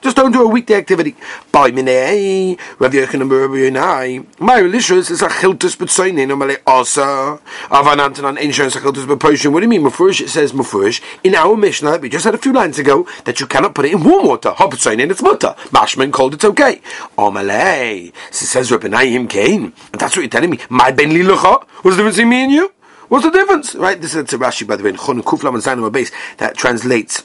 Just 0.01 0.17
don't 0.17 0.33
do 0.33 0.43
a 0.43 0.47
weekday 0.49 0.75
activity. 0.75 1.15
By 1.49 1.71
minei, 1.71 2.59
Rav 2.77 2.91
Yochanan 2.91 3.31
Rav 3.31 3.51
Yonai. 3.51 4.25
My 4.41 4.57
religious 4.59 5.09
is 5.09 5.21
a 5.21 5.29
chiltus 5.29 5.77
b'tzoinin, 5.77 6.27
amale 6.27 6.57
asa. 6.67 7.39
Avanantanan 7.69 8.37
insurance 8.37 8.75
a 8.75 8.81
chiltus 8.81 9.05
b'poshin. 9.05 9.53
What 9.53 9.61
do 9.61 9.63
you 9.63 9.69
mean, 9.69 9.83
Mufurish? 9.83 10.19
It 10.19 10.27
says 10.27 10.51
Mufurish. 10.51 11.01
In 11.23 11.35
our 11.35 11.55
Mishnah, 11.55 11.99
we 11.99 12.09
just 12.09 12.25
had 12.25 12.35
a 12.35 12.37
few 12.37 12.51
lines 12.51 12.79
ago, 12.79 13.07
that 13.23 13.39
you 13.39 13.47
cannot 13.47 13.73
put 13.73 13.85
it 13.85 13.93
in 13.93 14.03
warm 14.03 14.27
water. 14.27 14.51
Hot 14.51 14.69
b'tzoinin, 14.69 15.09
it's 15.09 15.21
mutter. 15.21 15.55
Mashman 15.69 16.11
called 16.11 16.33
it 16.33 16.43
okay. 16.43 16.81
Amale. 17.17 18.11
So 18.31 18.45
says 18.45 18.73
Rabbi 18.73 18.89
Naim 18.89 19.29
Kain. 19.29 19.71
And 19.93 20.01
that's 20.01 20.17
what 20.17 20.23
you're 20.23 20.29
telling 20.29 20.49
me. 20.49 20.59
My 20.69 20.91
ben 20.91 21.11
lilucha. 21.11 21.63
What's 21.83 21.95
the 21.95 22.03
difference 22.03 22.17
me 22.17 22.43
and 22.43 22.51
you? 22.51 22.73
What's 23.07 23.23
the 23.23 23.31
difference? 23.31 23.73
Right? 23.73 24.01
This 24.01 24.15
is 24.15 24.33
a 24.33 24.37
Rashi, 24.37 24.67
by 24.67 24.75
the 24.75 24.83
way, 24.83 24.89
in 24.89 24.97
Chon 24.97 25.23
Kuflam 25.23 25.53
and 25.53 25.63
Zainam 25.63 25.89
base 25.93 26.11
that 26.37 26.57
translates 26.57 27.23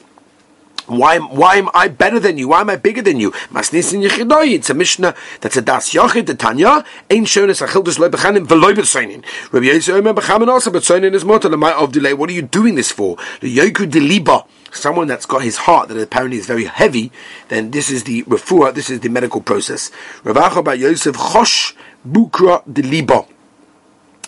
why, 0.87 1.19
why 1.19 1.55
am 1.55 1.69
I 1.73 1.89
better 1.89 2.19
than 2.19 2.37
you? 2.37 2.47
Why 2.49 2.61
am 2.61 2.69
I 2.69 2.77
bigger 2.77 3.01
than 3.01 3.19
you? 3.19 3.33
It's 3.53 4.69
a 4.69 4.73
Mishnah 4.73 5.15
that's 5.41 5.57
a 5.57 5.61
Das 5.61 5.91
Yochid, 5.91 6.27
the 6.27 6.35
Tanya. 6.35 6.85
Ain't 7.09 7.27
shown 7.27 7.49
as 7.49 7.61
a 7.61 7.67
Childus 7.67 7.99
Loy 7.99 8.07
Bechanim, 8.07 8.47
Veloy 8.47 8.73
Betzoinin. 8.73 9.23
Rabbi 9.51 9.65
Yosef 9.65 9.95
Omer 9.95 10.13
Bechamin 10.13 10.47
also, 10.47 10.71
Betzoinin 10.71 11.13
is 11.13 11.25
Motel, 11.25 11.51
the 11.51 11.75
of 11.75 11.91
delay. 11.91 12.13
What 12.13 12.29
are 12.29 12.33
you 12.33 12.41
doing 12.41 12.75
this 12.75 12.91
for? 12.91 13.17
The 13.41 13.53
Yoku 13.53 13.89
Deliba. 13.89 14.47
Someone 14.71 15.07
that's 15.07 15.25
got 15.25 15.43
his 15.43 15.57
heart 15.57 15.89
that 15.89 15.97
apparently 15.97 16.37
is 16.37 16.45
very 16.45 16.65
heavy, 16.65 17.11
then 17.49 17.71
this 17.71 17.89
is 17.89 18.03
the 18.03 18.23
refuah, 18.23 18.73
this 18.73 18.89
is 18.89 18.99
the 19.01 19.09
medical 19.09 19.41
process. 19.41 19.91
Ravacha 20.23 20.63
by 20.63 20.75
Yosef 20.75 21.15
Chosh 21.15 21.73
Bukra 22.07 22.65
Deliba. 22.65 23.27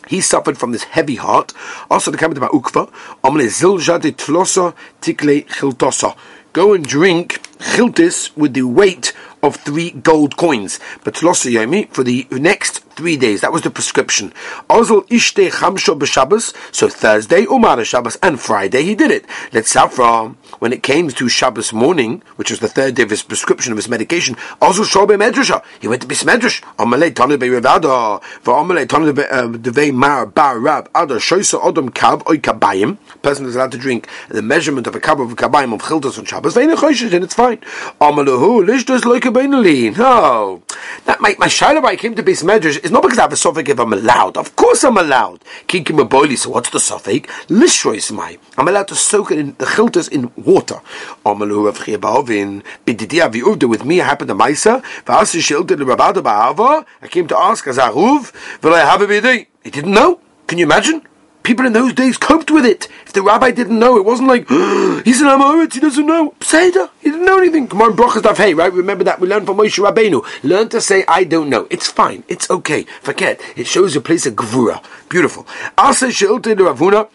He 0.07 0.21
suffered 0.21 0.57
from 0.57 0.71
this 0.71 0.85
heavy 0.85 1.15
heart. 1.15 1.53
Also, 1.91 2.09
the 2.09 2.17
comment 2.17 2.37
about 2.39 2.51
ukva. 2.51 2.91
Omle 3.23 3.45
zilja 3.47 4.01
de 4.01 4.11
tlosa 4.11 4.73
tikle 5.01 5.45
chiltosa 5.45 6.15
go 6.53 6.74
and 6.74 6.86
drink 6.86 7.41
chiltis 7.60 8.36
with 8.36 8.53
the 8.53 8.63
weight 8.63 9.13
of 9.41 9.56
three 9.56 9.91
gold 9.91 10.38
coins. 10.38 10.79
But 11.03 11.15
yomi 11.15 11.89
for 11.89 12.03
the 12.03 12.27
next 12.32 12.84
three 13.00 13.15
days. 13.15 13.39
That 13.39 13.53
was 13.53 13.62
the 13.62 13.70
prescription. 13.70 14.34
Ozl 14.70 15.08
ishte 15.08 15.50
chamsho 15.50 15.98
b'Shabbos. 15.98 16.53
So 16.75 16.89
Thursday, 16.89 17.46
Umar 17.46 17.82
Shabbos, 17.86 18.18
and 18.22 18.38
Friday 18.41 18.84
he 18.84 18.94
did 18.94 19.10
it. 19.10 19.24
Let's 19.53 19.74
Safra, 19.74 20.36
when 20.60 20.74
it 20.74 20.84
came 20.84 21.08
to 21.08 21.29
Shabbos 21.29 21.72
morning, 21.72 22.22
which 22.36 22.51
was 22.51 22.60
the 22.60 22.68
third 22.68 22.96
day 22.96 23.03
of 23.03 23.10
his 23.10 23.24
prescription 23.24 23.72
of 23.72 23.77
his 23.77 23.88
medication, 23.88 24.36
Ozl 24.62 24.84
shobe 24.84 25.15
medrasha. 25.18 25.63
He 25.79 25.88
went 25.88 26.01
to 26.01 26.10
bis 26.10 26.25
medrash. 26.25 26.62
Amalei 26.77 27.12
tanu 27.12 27.39
be'revada. 27.39 28.22
V'amalei 28.44 28.86
tanu 28.86 29.13
devei 29.13 29.91
uh, 29.91 29.94
mar 29.94 30.25
bar 30.25 30.60
rab. 30.60 30.89
Ada 30.94 31.15
shoysa 31.15 31.62
odom 31.62 31.94
kab 31.96 32.27
oy 32.27 32.38
kabayim. 32.38 32.98
Person 33.22 33.46
is 33.46 33.56
allowed 33.56 33.72
to 33.72 33.77
drink 33.77 34.10
the 34.27 34.41
measurement 34.41 34.88
of 34.88 34.96
a 34.96 35.00
kab 35.00 35.22
of 35.22 35.29
kabayim 35.38 35.74
of 35.74 35.82
chiltos 35.84 36.20
on 36.20 36.25
Shabbos. 36.25 36.53
Ve'ina 36.56 36.75
choyshes, 36.75 37.13
and 37.13 37.24
it's 37.24 37.34
fine. 37.34 37.60
Amalahu 38.01 38.65
lishtos 38.68 39.03
loika 39.03 39.32
beinali. 39.34 39.98
No. 39.98 40.06
Oh, 40.12 40.62
that 41.06 41.22
my, 41.22 41.34
my 41.39 41.48
shaila 41.48 41.82
I 41.86 41.96
came 41.96 42.13
to 42.15 42.24
bis 42.24 42.44
medrash 42.44 42.77
it's 42.89 42.93
not 42.96 43.03
because 43.03 43.19
I 43.19 43.22
have 43.22 43.34
a 43.34 43.38
suffix 43.38 43.69
if 43.69 43.79
I'm 43.79 43.93
allowed. 43.93 44.36
Of 44.36 44.55
course 44.55 44.84
I'm 44.84 44.98
allowed. 44.98 45.41
Kinkim 45.67 46.00
boili. 46.10 46.36
So 46.36 46.50
what's 46.50 46.72
the 46.72 46.79
suffix? 46.79 47.31
Lishrois 47.48 48.12
my. 48.12 48.39
I'm 48.58 48.67
allowed 48.67 48.88
to 48.88 48.96
soak 48.96 49.29
it 49.29 49.38
in 49.38 49.55
the 49.60 49.67
chilters 49.67 50.08
in 50.08 50.31
water. 50.36 50.81
Amalu 51.24 51.65
Rav 51.65 51.77
Chiya 51.77 52.01
bar 52.01 52.17
Avin. 52.17 52.63
Bididi 52.88 53.24
avi 53.24 53.41
uvda 53.41 53.69
with 53.69 53.86
me 53.86 53.98
happened 53.98 54.29
to 54.29 54.34
Maisa. 54.34 54.81
V'asi 55.05 55.67
the 55.67 55.75
Rabada 55.75 56.24
ba'ava. 56.24 56.84
I 57.03 57.08
came 57.08 57.27
to 57.27 57.38
ask 57.38 57.67
as 57.67 57.77
Aruv. 57.77 58.31
V'lai 58.62 58.81
have 58.81 59.03
a 59.03 59.05
bidi. 59.05 59.46
He 59.63 59.69
didn't 59.69 59.93
know. 59.93 60.19
Can 60.48 60.58
you 60.58 60.65
imagine? 60.65 61.08
People 61.50 61.65
in 61.65 61.74
those 61.74 61.94
days 61.94 62.15
coped 62.15 62.51
with 62.51 62.63
it. 62.63 62.88
If 63.08 63.13
the 63.13 63.24
rabbi 63.24 63.50
didn't 63.50 63.79
know, 63.79 63.98
it 63.98 64.06
wasn't 64.06 64.27
like, 64.27 64.48
he's 65.03 65.20
an 65.20 65.29
Amoritz, 65.29 65.74
he 65.74 65.79
doesn't 65.79 66.06
know. 66.06 66.36
Pseudo, 66.41 66.91
he 67.01 67.10
didn't 67.10 67.25
know 67.25 67.39
anything. 67.39 67.68
Come 67.68 67.82
on, 67.82 67.96
Brachas 67.98 68.22
Daf 68.22 68.38
Hey, 68.38 68.53
right? 68.53 68.72
Remember 68.72 69.03
that 69.06 69.20
we 69.20 69.27
learned 69.27 69.48
from 69.48 69.58
Moshe 69.58 69.84
Rabbeinu. 69.84 70.24
Learn 70.44 70.70
to 70.70 70.79
say, 70.79 71.03
I 71.08 71.24
don't 71.24 71.50
know. 71.50 71.65
It's 71.72 71.88
fine. 71.88 72.24
It's 72.27 72.51
okay. 72.51 72.84
Forget. 73.01 73.41
It 73.56 73.65
shows 73.65 73.96
a 73.96 74.00
place 74.00 74.27
of 74.27 74.36
Gvura. 74.36 74.84
Beautiful. 75.10 75.48
Ravuna, 75.75 77.10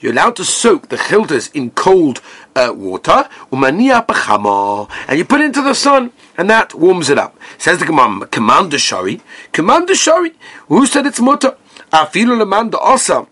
you're 0.00 0.12
allowed 0.12 0.36
to 0.36 0.44
soak 0.44 0.88
the 0.90 0.96
chilters 0.96 1.48
in 1.48 1.70
cold 1.72 2.20
uh, 2.54 2.72
water, 2.74 3.28
umania 3.50 4.06
pachama, 4.06 4.88
and 5.08 5.18
you 5.18 5.24
put 5.24 5.40
it 5.40 5.44
into 5.46 5.62
the 5.62 5.74
sun, 5.74 6.12
and 6.36 6.48
that 6.50 6.74
warms 6.74 7.10
it 7.10 7.18
up. 7.18 7.36
Says 7.58 7.78
the 7.78 7.86
command, 7.86 8.30
commander 8.30 8.78
shari, 8.78 9.20
commander 9.52 9.94
shari. 9.94 10.32
Who 10.68 10.86
said 10.86 11.06
it's 11.06 11.20
mutter? 11.20 11.56
Afilu 11.92 12.36
lemanda 12.42 12.78
osa. 12.80 13.26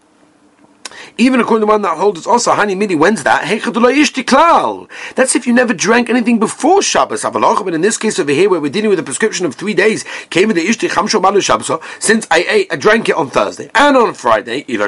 Even 1.18 1.40
according 1.40 1.66
to 1.66 1.72
one 1.72 1.82
that 1.82 1.96
holds 1.98 2.26
also 2.26 2.52
Hani 2.52 2.76
Midi, 2.76 2.94
when's 2.94 3.22
that? 3.24 3.46
That's 5.16 5.34
if 5.36 5.46
you 5.46 5.52
never 5.52 5.74
drank 5.74 6.08
anything 6.08 6.38
before 6.38 6.82
Shabbos. 6.82 7.22
But 7.22 7.74
in 7.74 7.80
this 7.80 7.96
case 7.96 8.18
over 8.18 8.32
here, 8.32 8.48
where 8.48 8.60
we're 8.60 8.70
dealing 8.70 8.90
with 8.90 8.98
a 8.98 9.02
prescription 9.02 9.46
of 9.46 9.54
three 9.54 9.74
days, 9.74 10.04
came 10.30 10.48
the 10.48 10.66
Ishti 10.66 10.88
Chamsho 10.88 11.20
Malu 11.20 11.40
Shabbos. 11.40 11.70
Since 11.98 12.26
I 12.30 12.44
ate, 12.48 12.72
I 12.72 12.76
drank 12.76 13.08
it 13.08 13.14
on 13.16 13.30
Thursday 13.30 13.70
and 13.74 13.96
on 13.96 14.14
Friday. 14.14 14.64
It's 14.68 14.82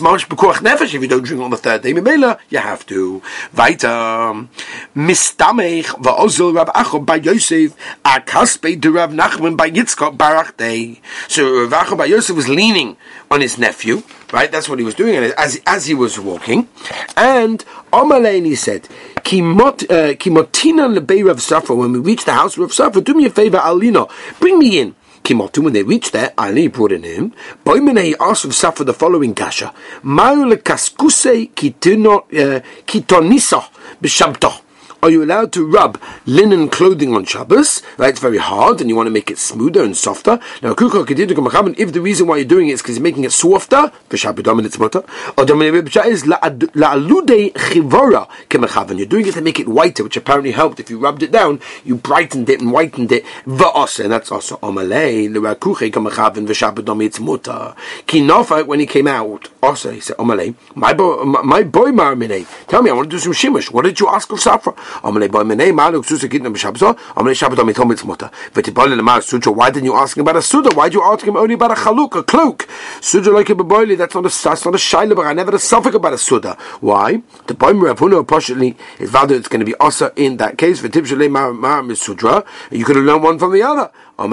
Mamash 0.00 0.26
Bekuach 0.28 0.56
Nefesh 0.56 0.94
if 0.94 1.02
you 1.02 1.08
don't 1.08 1.24
drink 1.24 1.42
on 1.42 1.50
the 1.50 1.56
third 1.56 1.82
day. 1.82 1.92
Mimela, 1.92 2.38
you 2.48 2.58
have 2.58 2.86
to. 2.86 3.22
Weiter. 3.56 4.48
Mistamech 4.96 5.86
va'ozil 6.02 6.54
Rab 6.54 6.68
Achob 6.68 7.04
by 7.04 7.16
Yosef 7.16 7.74
akaspe 8.04 8.80
de 8.80 8.90
Rab 8.90 9.12
Nachman 9.12 9.56
by 9.56 9.70
Yitzchak 9.70 10.16
Barach 10.16 10.56
Day. 10.56 11.00
So 11.28 11.66
Rav 11.66 11.72
Achob 11.86 11.98
by 11.98 12.06
Yosef 12.06 12.36
was 12.36 12.48
leaning 12.48 12.96
on 13.30 13.40
his 13.40 13.58
nephew 13.58 14.02
Right? 14.34 14.50
That's 14.50 14.68
what 14.68 14.80
he 14.80 14.84
was 14.84 14.96
doing 14.96 15.14
as, 15.14 15.60
as 15.64 15.86
he 15.86 15.94
was 15.94 16.18
walking. 16.18 16.68
And 17.16 17.64
Omaleini 17.92 18.56
said, 18.56 18.88
"Kimot 19.22 19.86
Kimotina 20.18 20.98
lebei 20.98 21.24
Rav 21.24 21.36
Safra, 21.36 21.76
when 21.76 21.92
we 21.92 22.00
reach 22.00 22.24
the 22.24 22.32
house 22.32 22.56
of 22.56 22.62
Rav 22.62 22.70
Safra, 22.70 23.04
do 23.04 23.14
me 23.14 23.26
a 23.26 23.30
favor, 23.30 23.60
Alina, 23.62 24.08
bring 24.40 24.58
me 24.58 24.80
in. 24.80 24.96
Kimotu, 25.22 25.62
when 25.62 25.72
they 25.72 25.84
reached 25.84 26.12
there, 26.12 26.34
Ali 26.36 26.66
brought 26.66 26.90
in 26.90 27.04
him. 27.04 27.32
Boimene, 27.64 28.16
asked 28.18 28.44
Rav 28.44 28.54
Safra 28.54 28.84
the 28.84 28.92
following 28.92 29.36
kasha. 29.36 29.72
Maru 30.02 30.46
le 30.46 30.56
kaskuse 30.56 31.48
uh, 31.50 32.60
kitonisa 32.86 33.64
b'shabtoh. 34.02 34.62
Are 35.04 35.10
you 35.10 35.22
allowed 35.22 35.52
to 35.52 35.66
rub 35.66 36.00
linen 36.24 36.70
clothing 36.70 37.14
on 37.14 37.26
Shabbos? 37.26 37.82
Right, 37.98 38.08
it's 38.08 38.20
very 38.20 38.38
hard, 38.38 38.80
and 38.80 38.88
you 38.88 38.96
want 38.96 39.06
to 39.06 39.10
make 39.10 39.30
it 39.30 39.36
smoother 39.36 39.84
and 39.84 39.94
softer. 39.94 40.40
Now, 40.62 40.70
if 40.70 40.78
the 40.78 42.00
reason 42.02 42.26
why 42.26 42.36
you're 42.36 42.46
doing 42.46 42.70
it 42.70 42.72
is 42.72 42.80
because 42.80 42.96
you're 42.96 43.02
making 43.02 43.24
it 43.24 43.32
softer, 43.32 43.92
for 44.08 44.16
Shabbat 44.16 44.44
dominant 44.44 44.78
motor, 44.78 45.00
or 45.36 45.44
is 45.44 46.22
la'alude 46.24 47.52
chivora. 47.52 48.96
You're 48.96 49.06
doing 49.06 49.26
it 49.26 49.34
to 49.34 49.42
make 49.42 49.60
it 49.60 49.68
whiter, 49.68 50.04
which 50.04 50.16
apparently 50.16 50.52
helped. 50.52 50.80
If 50.80 50.88
you 50.88 50.98
rubbed 50.98 51.22
it 51.22 51.30
down, 51.30 51.60
you 51.84 51.96
brightened 51.96 52.48
it 52.48 52.62
and 52.62 52.70
whitened 52.70 53.12
it. 53.12 53.26
Va'asa, 53.44 54.04
and 54.04 54.12
that's 54.12 54.32
also 54.32 54.56
omalei 54.62 55.28
le'rakuche 55.30 55.90
kemechavin 55.92 56.46
v'Shabbat 56.46 56.86
dominant 56.86 57.20
motor. 57.20 57.74
Kinofa, 58.06 58.66
when 58.66 58.80
he 58.80 58.86
came 58.86 59.08
out, 59.08 59.50
also 59.62 59.90
he 59.90 60.00
said 60.00 60.16
omalei, 60.16 60.54
my 60.74 60.94
boy, 60.94 61.24
my 61.24 61.62
boy 61.62 61.92
Marmine, 61.92 62.46
tell 62.68 62.80
me, 62.80 62.88
I 62.88 62.94
want 62.94 63.10
to 63.10 63.16
do 63.16 63.20
some 63.20 63.34
shimish. 63.34 63.70
What 63.70 63.84
did 63.84 64.00
you 64.00 64.08
ask 64.08 64.32
of 64.32 64.38
Safra? 64.38 64.74
Amalei 65.02 65.30
boy 65.30 65.42
menei 65.42 65.74
malu 65.74 66.02
ksusa 66.02 66.28
kitna 66.28 66.52
b'shabzo. 66.52 66.96
Amalei 67.16 67.34
shabbat 67.34 67.58
amitom 67.58 67.92
mitzmota. 67.92 68.30
V'tibali 68.52 68.98
lemar 68.98 69.20
suja. 69.20 69.54
Why 69.54 69.70
didn't 69.70 69.86
you 69.86 69.94
ask 69.94 70.16
him 70.16 70.22
about 70.22 70.36
a 70.36 70.42
suda? 70.42 70.74
Why 70.74 70.88
did 70.88 70.94
you 70.94 71.02
ask 71.02 71.26
him 71.26 71.36
only 71.36 71.54
about 71.54 71.72
a 71.72 71.74
chaluk, 71.74 72.18
a 72.18 72.22
cloak? 72.22 72.68
Suda 73.00 73.30
like 73.30 73.50
a 73.50 73.54
beboili. 73.54 73.96
That's 73.96 74.14
not 74.14 74.26
a 74.26 74.42
that's 74.44 74.64
not 74.64 74.74
a 74.74 74.78
shaila, 74.78 75.16
but 75.16 75.26
I 75.26 75.32
never 75.32 75.58
suffix 75.58 75.94
about 75.96 76.12
a 76.12 76.18
suda. 76.18 76.56
Why? 76.80 77.22
The 77.46 77.54
boy 77.54 77.72
merapuna 77.72 78.20
approximately 78.20 78.76
is 78.98 79.10
valid. 79.10 79.32
It's 79.32 79.48
going 79.48 79.60
to 79.60 79.66
be 79.66 79.74
asa 79.80 80.12
in 80.16 80.36
that 80.38 80.58
case. 80.58 80.80
V'tibshalei 80.80 81.30
mar 81.30 81.52
mar 81.52 81.82
misudra. 81.82 82.44
You 82.70 82.84
could 82.84 82.96
have 82.96 83.04
learned 83.04 83.22
one 83.22 83.38
from 83.38 83.52
the 83.52 83.62
other. 83.62 83.90
No, 84.16 84.28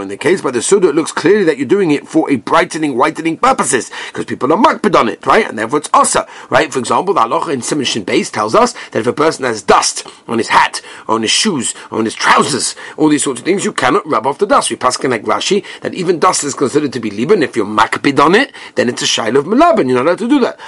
in 0.00 0.08
the 0.08 0.16
case 0.18 0.40
by 0.40 0.50
the 0.50 0.62
Suda, 0.62 0.88
it 0.88 0.94
looks 0.94 1.12
clearly 1.12 1.44
that 1.44 1.58
you're 1.58 1.66
doing 1.66 1.90
it 1.90 2.08
for 2.08 2.30
a 2.30 2.36
brightening, 2.36 2.96
whitening 2.96 3.36
purposes, 3.36 3.90
because 4.06 4.24
people 4.24 4.50
are 4.54 4.56
makbid 4.58 4.98
on 4.98 5.10
it, 5.10 5.26
right? 5.26 5.46
And 5.46 5.58
therefore 5.58 5.80
it's 5.80 5.90
asa, 5.92 6.26
right? 6.48 6.72
For 6.72 6.78
example, 6.78 7.12
the 7.12 7.20
halacha 7.20 7.52
in 7.52 7.60
Simishin 7.60 8.06
base 8.06 8.30
tells 8.30 8.54
us 8.54 8.72
that 8.92 9.00
if 9.00 9.06
a 9.06 9.12
person 9.12 9.44
has 9.44 9.60
dust 9.60 10.06
on 10.26 10.38
his 10.38 10.48
hat, 10.48 10.80
on 11.08 11.20
his 11.20 11.30
shoes, 11.30 11.74
on 11.90 12.06
his 12.06 12.14
trousers, 12.14 12.74
all 12.96 13.10
these 13.10 13.24
sorts 13.24 13.40
of 13.40 13.44
things, 13.44 13.66
you 13.66 13.72
cannot 13.74 14.06
rub 14.06 14.26
off 14.26 14.38
the 14.38 14.46
dust. 14.46 14.70
We 14.70 14.76
pass 14.76 14.98
like 15.04 15.24
Rashi 15.24 15.62
that 15.82 15.92
even 15.92 16.18
dust 16.18 16.42
is 16.42 16.54
considered 16.54 16.94
to 16.94 17.00
be 17.00 17.10
liban. 17.10 17.42
If 17.42 17.54
you're 17.54 17.66
makbid 17.66 18.18
on 18.18 18.34
it, 18.34 18.50
then 18.76 18.88
it's 18.88 19.02
a 19.02 19.04
shail 19.04 19.36
of 19.36 19.44
malaban. 19.44 19.88
You're 19.90 20.02
not 20.02 20.06
allowed 20.06 20.18
to 20.20 20.28
do 20.28 20.40
that. 20.40 20.58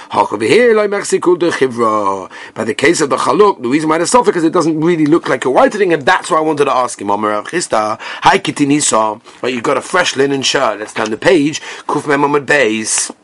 By 2.53 2.63
the 2.63 2.75
case 2.75 3.01
of 3.01 3.09
the 3.09 3.17
chaluk, 3.17 3.63
the 3.63 3.69
reason 3.69 3.89
why 3.89 3.97
it's 3.99 4.11
soft 4.11 4.27
because 4.27 4.43
it 4.43 4.53
doesn't 4.53 4.79
really 4.79 5.07
look 5.07 5.27
like 5.27 5.45
a 5.45 5.49
whitening, 5.49 5.93
and 5.93 6.05
that's 6.05 6.29
why 6.29 6.37
I 6.37 6.41
want 6.41 6.58
wanted 6.59 6.71
to 6.71 6.77
ask 6.77 6.99
him, 6.99 7.09
Omer 7.09 7.41
Chisda, 7.43 7.97
Hi 7.99 8.37
Kitinisa, 8.37 9.21
right, 9.41 9.53
you've 9.53 9.63
got 9.63 9.77
a 9.77 9.81
fresh 9.81 10.17
linen 10.17 10.41
shirt. 10.41 10.79
Let's 10.79 10.93
turn 10.93 11.09
the 11.09 11.17
page. 11.17 11.61
Kuf 11.87 12.03
Memamad 12.03 12.45
Beis. 12.45 13.15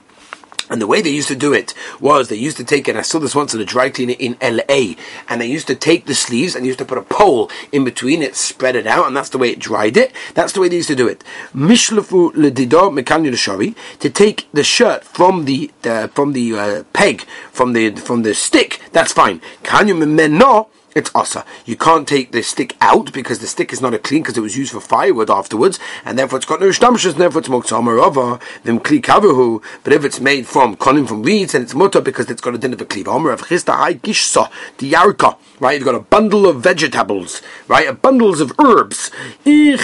And 0.70 0.82
the 0.82 0.88
way 0.88 1.02
they 1.02 1.12
used 1.12 1.28
to 1.28 1.36
do 1.36 1.54
it 1.54 1.74
was 2.00 2.30
they 2.30 2.38
used 2.38 2.58
to 2.58 2.64
take 2.64 2.88
it. 2.88 2.96
I 2.96 3.02
saw 3.02 3.20
this 3.20 3.36
once 3.36 3.54
in 3.54 3.60
a 3.60 3.66
dry 3.66 3.90
cleaner 3.90 4.16
in 4.18 4.38
LA, 4.42 4.96
and 5.30 5.40
they 5.40 5.46
used 5.46 5.68
to 5.68 5.76
take 5.76 6.06
the 6.06 6.16
sleeves 6.16 6.56
and 6.56 6.66
used 6.66 6.80
to 6.80 6.86
put 6.86 6.98
a 6.98 7.04
pole 7.04 7.52
in 7.72 7.84
between 7.84 8.24
it, 8.24 8.36
spread 8.36 8.76
it 8.76 8.88
out, 8.88 9.06
and 9.06 9.16
that's 9.16 9.30
the 9.30 9.38
way 9.38 9.50
it 9.50 9.60
dried 9.60 9.98
it. 9.98 10.12
That's 10.34 10.54
the 10.54 10.62
way 10.62 10.70
they 10.70 10.78
used 10.78 10.88
to 10.88 10.96
do 10.96 11.08
it. 11.08 11.24
Mishlafu 11.54 12.32
ledido 12.32 12.90
mekanyu 12.90 13.76
to 14.00 14.10
take 14.10 14.48
the 14.54 14.64
shirt 14.64 15.04
from 15.04 15.46
the 15.46 15.70
uh, 15.84 16.08
from 16.08 16.34
the 16.34 16.58
uh, 16.58 16.84
peg 16.94 17.22
from 17.52 17.74
the 17.74 17.92
from 17.92 18.24
the 18.24 18.34
stick. 18.34 18.82
That's 18.92 19.14
fine. 19.14 19.42
Kanyu 19.62 20.32
no 20.32 20.70
it's 20.96 21.12
asa. 21.14 21.46
You 21.66 21.76
can't 21.76 22.08
take 22.08 22.32
the 22.32 22.42
stick 22.42 22.76
out 22.80 23.12
because 23.12 23.40
the 23.40 23.48
stick 23.48 23.74
is 23.74 23.82
not 23.82 23.94
a 23.94 24.00
clean 24.00 24.22
because 24.22 24.38
it 24.38 24.42
was 24.42 24.58
used 24.58 24.72
for 24.72 24.80
firewood 24.80 25.30
afterwards, 25.30 25.78
and 26.06 26.18
therefore 26.18 26.38
it's 26.38 26.46
got 26.46 26.62
no 26.62 26.70
shtamshus, 26.70 27.12
and 27.12 27.22
therefore 27.22 27.40
it's 27.40 27.50
moksamarava, 27.50 28.42
vim 28.64 28.80
kli 28.80 29.02
kavahu. 29.02 29.62
But 29.84 29.92
if 29.92 30.06
it's 30.06 30.22
made 30.22 30.48
from 30.48 30.78
konim 30.78 31.06
from 31.08 31.24
reeds, 31.24 31.54
and 31.54 31.64
it's 31.64 31.76
mutter 31.76 32.00
because 32.00 32.30
it's 32.30 32.42
got 32.42 32.56
a 32.56 32.58
din 32.58 32.72
of 32.72 32.80
a 32.80 32.86
cleave. 32.86 33.10
Omer 33.10 33.32
of 33.32 33.42
Chisda 33.42 33.76
hai 33.76 33.96
gishsa, 33.96 34.50
the 34.78 34.94
yarka, 34.94 35.38
right? 35.60 35.74
You've 35.74 35.84
got 35.86 35.96
a 35.96 36.00
bundle 36.00 36.48
of 36.48 36.62
vegetables, 36.62 37.42
right? 37.68 37.90
A 37.90 37.94
bundles 37.94 38.40
of 38.40 38.54
herbs. 38.58 39.12
If 39.44 39.82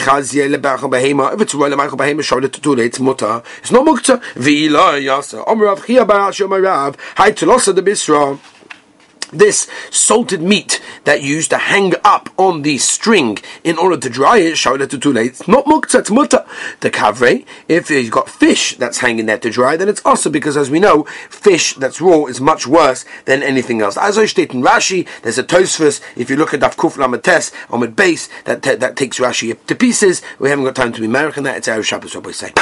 it's 1.41 1.53
it's 2.91 3.00
mutter. 3.00 3.44
It's 3.60 3.72
not 3.72 3.86
mukta. 3.86 4.22
Vila 4.36 4.94
yasa. 4.94 5.44
Omer 5.46 5.68
of 5.68 5.86
chia 5.86 6.06
bar 6.06 6.32
shomarav, 6.32 6.96
hai 7.15 7.32
tulosa 7.32 7.75
de 7.75 7.82
bisra 7.82 8.39
this 9.31 9.67
salted 9.89 10.41
meat 10.41 10.81
that 11.05 11.21
you 11.21 11.35
used 11.35 11.50
to 11.51 11.57
hang 11.57 11.93
up 12.03 12.29
on 12.38 12.61
the 12.61 12.77
string 12.77 13.38
in 13.63 13.77
order 13.77 13.97
to 13.97 14.09
dry 14.09 14.38
it, 14.38 14.65
late. 14.65 15.31
It's 15.31 15.47
not 15.47 15.65
mukta, 15.65 16.00
it's 16.00 16.11
muta. 16.11 16.45
The 16.81 16.91
kavre, 16.91 17.45
if 17.67 17.89
you've 17.89 18.11
got 18.11 18.29
fish 18.29 18.75
that's 18.77 19.00
hanging 19.00 19.25
there 19.25 19.39
to 19.39 19.50
dry, 19.50 19.77
then 19.77 19.89
it's 19.89 20.05
also 20.05 20.29
because, 20.29 20.57
as 20.57 20.69
we 20.69 20.79
know, 20.79 21.03
fish 21.29 21.73
that's 21.75 22.01
raw 22.01 22.25
is 22.25 22.41
much 22.41 22.67
worse 22.67 23.05
than 23.25 23.43
anything 23.43 23.81
else. 23.81 23.97
As 23.97 24.17
I 24.17 24.25
state 24.25 24.53
in 24.53 24.61
Rashi, 24.61 25.07
there's 25.21 25.38
a 25.38 25.43
tosfos. 25.43 26.01
If 26.15 26.29
you 26.29 26.35
look 26.35 26.53
at 26.53 26.59
Daf 26.59 26.75
Kuf 26.75 26.97
Lamates 26.97 27.51
the 27.81 27.88
base, 27.88 28.29
that 28.45 28.61
that 28.61 28.95
takes 28.95 29.19
Rashi 29.19 29.57
to 29.65 29.75
pieces. 29.75 30.21
We 30.39 30.50
haven't 30.50 30.65
got 30.65 30.75
time 30.75 30.93
to 30.93 31.00
be 31.00 31.05
American. 31.07 31.43
That 31.43 31.57
it's 31.57 31.67
Erev 31.67 31.83
Shabbos. 31.83 32.15
We 32.15 32.33
say. 32.33 32.53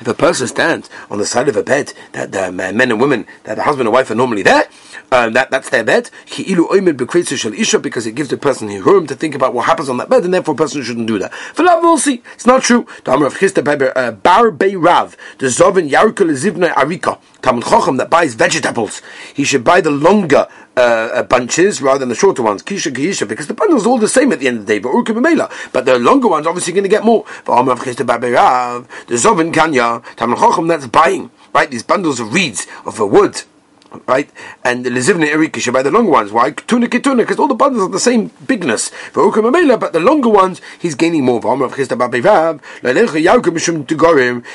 If 0.00 0.08
a 0.08 0.14
person 0.14 0.46
stands 0.46 0.90
on 1.10 1.18
the 1.18 1.26
side 1.26 1.48
of 1.48 1.56
a 1.56 1.62
bed, 1.62 1.92
that 2.12 2.32
the 2.32 2.48
uh, 2.48 2.52
men 2.52 2.90
and 2.90 3.00
women, 3.00 3.26
that 3.44 3.56
the 3.56 3.62
husband 3.62 3.91
wife 3.92 4.10
are 4.10 4.14
normally 4.14 4.42
there. 4.42 4.64
Um, 5.12 5.34
that, 5.34 5.50
that's 5.50 5.68
their 5.68 5.84
bed. 5.84 6.10
Because 6.26 8.06
it 8.06 8.14
gives 8.14 8.28
the 8.30 8.38
person 8.40 8.68
room 8.82 9.06
to 9.06 9.14
think 9.14 9.34
about 9.34 9.52
what 9.52 9.66
happens 9.66 9.88
on 9.88 9.98
that 9.98 10.08
bed, 10.08 10.24
and 10.24 10.32
therefore 10.32 10.54
a 10.54 10.56
person 10.56 10.82
shouldn't 10.82 11.06
do 11.06 11.18
that. 11.18 11.34
For 11.34 11.62
that, 11.64 11.82
we'll 11.82 11.98
see. 11.98 12.22
It's 12.32 12.46
not 12.46 12.62
true. 12.62 12.86
Uh, 13.06 14.10
Bar 14.12 14.50
Rav, 14.50 15.16
the 15.38 15.46
Zovin 15.46 15.90
Zivna 15.90 16.72
Arika, 16.72 17.18
that 17.98 18.08
buys 18.10 18.34
vegetables, 18.34 19.02
he 19.34 19.44
should 19.44 19.64
buy 19.64 19.80
the 19.80 19.90
longer 19.90 20.46
uh, 20.76 20.80
uh, 20.80 21.22
bunches 21.24 21.82
rather 21.82 21.98
than 21.98 22.08
the 22.08 22.14
shorter 22.14 22.42
ones. 22.42 22.62
Kisha 22.62 22.90
Kisha, 22.90 23.28
because 23.28 23.46
the 23.46 23.54
bundle's 23.54 23.86
all 23.86 23.98
the 23.98 24.08
same 24.08 24.32
at 24.32 24.38
the 24.38 24.48
end 24.48 24.60
of 24.60 24.66
the 24.66 24.72
day, 24.72 24.78
but 24.78 24.92
But 25.72 25.84
the 25.84 25.98
longer 25.98 26.28
ones 26.28 26.46
obviously 26.46 26.72
going 26.72 26.84
to 26.84 26.88
get 26.88 27.04
more. 27.04 27.24
For 27.44 27.54
Amr 27.54 27.72
of 27.72 27.80
Chisda 27.80 28.06
Bar 28.06 28.18
Bei 28.18 28.30
Rav, 28.30 28.88
the 29.08 29.16
Zovin 29.16 29.52
Kanya, 29.52 30.02
Talmud 30.16 30.38
Chochem 30.38 30.68
that's 30.68 30.86
buying, 30.86 31.30
right? 31.54 31.70
These 31.70 31.82
bundles 31.82 32.20
of 32.20 32.32
reeds, 32.32 32.66
of 32.86 32.98
wood, 32.98 33.42
right? 34.06 34.30
And 34.64 34.84
the 34.84 34.90
lezivne 34.90 35.26
erika 35.26 35.60
should 35.60 35.74
buy 35.74 35.82
the 35.82 35.90
longer 35.90 36.10
ones. 36.10 36.32
Why? 36.32 36.50
Tuna 36.50 36.86
ketuna, 36.86 37.18
because 37.18 37.38
all 37.38 37.48
the 37.48 37.54
bundles 37.54 37.84
are 37.84 37.92
the 37.92 38.00
same 38.00 38.30
bigness. 38.46 38.90
But 39.14 39.92
the 39.92 40.00
longer 40.00 40.28
ones, 40.28 40.60
he's 40.78 40.94
gaining 40.94 41.24
more. 41.24 41.40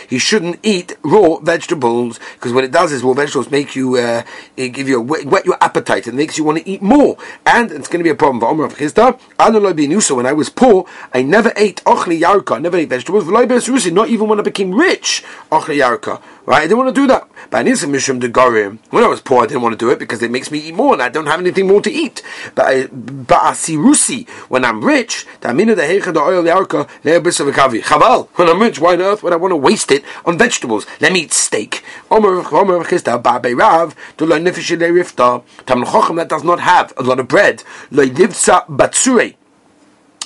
He 0.08 0.18
shouldn't 0.20 0.60
eat 0.64 0.98
raw 1.04 1.38
vegetables 1.38 2.20
because 2.34 2.54
what 2.54 2.64
it 2.64 2.72
does 2.72 2.92
is 2.92 3.04
raw 3.04 3.14
vegetables 3.14 3.52
make 3.52 3.76
you 3.76 3.98
uh, 3.98 4.24
give 4.56 4.88
you 4.88 5.00
a, 5.00 5.02
whet 5.02 5.46
your 5.46 5.58
appetite 5.62 6.08
and 6.08 6.18
makes 6.18 6.38
you 6.38 6.44
want 6.44 6.60
to 6.60 6.70
eat 6.70 6.82
more. 6.82 7.18
And 7.46 7.72
it's 7.72 7.88
going 7.88 8.00
to 8.00 8.04
be 8.04 8.10
a 8.10 8.16
problem. 8.16 8.40
When 8.40 10.26
I 10.26 10.34
was 10.34 10.50
poor, 10.50 10.86
I 11.14 11.22
never 11.22 11.54
ate 11.56 11.84
ochli 11.86 12.20
yarka. 12.22 12.56
I 12.56 12.60
never 12.60 12.78
ate 12.78 12.90
vegetables. 12.90 13.28
Not 13.28 14.10
even 14.10 14.28
when 14.28 14.40
I 14.40 14.44
became 14.44 14.74
rich, 14.74 15.24
ochli 15.52 15.78
yarka. 15.80 16.22
Right? 16.46 16.60
I 16.60 16.68
didn't 16.68 16.78
want 16.78 16.96
to 16.96 17.02
do 17.02 17.08
that. 17.08 17.28
But 17.50 17.66
when 17.66 19.04
I 19.04 19.08
was 19.08 19.22
poor, 19.28 19.44
I 19.44 19.46
didn't 19.46 19.62
want 19.62 19.74
to 19.74 19.86
do 19.86 19.92
it 19.92 20.00
because 20.00 20.24
it 20.24 20.32
makes 20.32 20.50
me 20.50 20.60
eat 20.60 20.74
more 20.74 20.94
and 20.94 21.02
I 21.04 21.10
don't 21.10 21.26
have 21.26 21.42
anything 21.42 21.68
more 21.68 21.82
to 21.82 21.92
eat. 21.92 22.24
But 22.56 22.66
I, 22.66 22.88
but 22.88 23.40
asirusi, 23.40 24.28
when 24.48 24.64
I'm 24.64 24.84
rich, 24.84 25.28
chaval, 27.82 28.28
when 28.36 28.48
I'm 28.50 28.62
rich, 28.62 28.80
why 28.80 28.94
on 28.94 29.02
earth 29.02 29.24
would 29.24 29.34
I 29.34 29.36
want 29.36 29.52
to 29.52 29.58
waste 29.58 29.92
it 29.92 30.06
on 30.26 30.38
vegetables? 30.38 30.88
Let 31.02 31.12
me 31.12 31.20
eat 31.24 31.34
steak. 31.34 31.84
That 36.18 36.28
does 36.30 36.44
not 36.44 36.60
have 36.62 36.94
a 36.98 37.04
lot 37.04 37.20
of 37.20 37.28
bread 37.28 37.64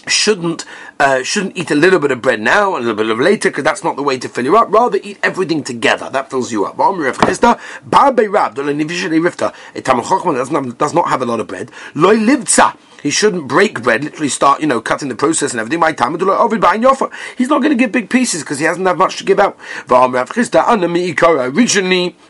shouldn't 0.07 0.65
uh, 0.99 1.23
shouldn't 1.23 1.57
eat 1.57 1.71
a 1.71 1.75
little 1.75 1.99
bit 1.99 2.11
of 2.11 2.21
bread 2.21 2.39
now 2.39 2.75
and 2.75 2.83
a 2.83 2.87
little 2.87 3.03
bit 3.03 3.09
of 3.11 3.19
later 3.19 3.49
because 3.49 3.63
that's 3.63 3.83
not 3.83 3.95
the 3.95 4.03
way 4.03 4.17
to 4.17 4.29
fill 4.29 4.45
you 4.45 4.57
up. 4.57 4.71
Rather, 4.71 4.99
eat 5.03 5.17
everything 5.23 5.63
together. 5.63 6.09
That 6.09 6.29
fills 6.29 6.51
you 6.51 6.65
up. 6.65 6.77
Does 6.77 7.41
not 10.93 11.09
have 11.09 11.21
a 11.21 11.25
lot 11.25 11.39
of 11.39 11.47
bread 11.47 11.71
he 13.01 13.09
shouldn't 13.09 13.47
break 13.47 13.81
bread, 13.81 14.03
literally 14.03 14.29
start, 14.29 14.61
you 14.61 14.67
know, 14.67 14.81
cutting 14.81 15.09
the 15.09 15.15
process 15.15 15.51
and 15.51 15.59
everything. 15.59 15.79
My 15.79 15.91
time, 15.91 16.13
he's 16.13 17.49
not 17.49 17.61
going 17.61 17.69
to 17.69 17.75
give 17.75 17.91
big 17.91 18.09
pieces 18.09 18.43
because 18.43 18.59
he 18.59 18.65
hasn't 18.65 18.85
have 18.85 18.97
much 18.97 19.17
to 19.17 19.23
give 19.23 19.39
out. 19.39 19.57
Originally, 19.89 21.13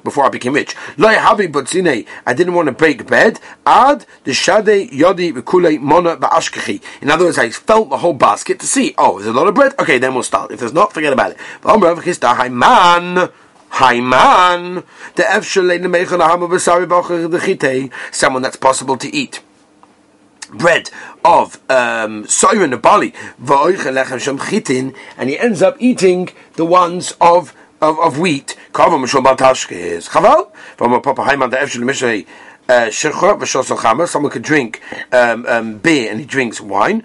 before 0.03 0.25
I 0.25 0.29
became 0.29 0.53
rich, 0.53 0.75
I 0.97 2.33
didn't 2.35 2.53
want 2.53 2.67
to 2.67 2.71
break 2.71 3.07
bread. 3.07 3.39
Ad 3.65 4.05
the 4.23 4.31
yodi 4.31 5.81
mona 5.81 6.17
In 7.01 7.11
other 7.11 7.25
words, 7.25 7.37
I 7.37 7.49
felt 7.49 7.89
the 7.89 7.97
whole 7.97 8.13
basket 8.13 8.59
to 8.61 8.65
see. 8.65 8.93
Oh, 8.97 9.19
there's 9.19 9.35
a 9.35 9.37
lot 9.37 9.47
of 9.47 9.55
bread. 9.55 9.73
Okay, 9.79 9.97
then 9.97 10.13
we'll 10.13 10.23
start. 10.23 10.51
If 10.51 10.59
there's 10.59 10.73
not, 10.73 10.93
forget 10.93 11.13
about 11.13 11.31
it. 11.31 11.37
Haiman, 13.71 14.83
the 15.15 15.23
someone 18.11 18.41
that's 18.41 18.57
possible 18.57 18.97
to 18.97 19.15
eat 19.15 19.39
bread 20.51 20.89
of 21.23 21.55
um, 21.69 22.25
soirin 22.25 22.79
bali 22.81 23.13
and 25.17 25.29
he 25.29 25.39
ends 25.39 25.61
up 25.61 25.75
eating 25.79 26.29
the 26.55 26.65
ones 26.65 27.13
of 27.21 27.53
of, 27.81 27.99
of 27.99 28.19
wheat. 28.19 28.55
Someone 34.07 34.31
could 34.31 34.43
drink 34.43 34.81
um, 35.11 35.45
um, 35.47 35.77
beer 35.79 36.11
and 36.11 36.19
he 36.19 36.25
drinks 36.25 36.61
wine. 36.61 37.03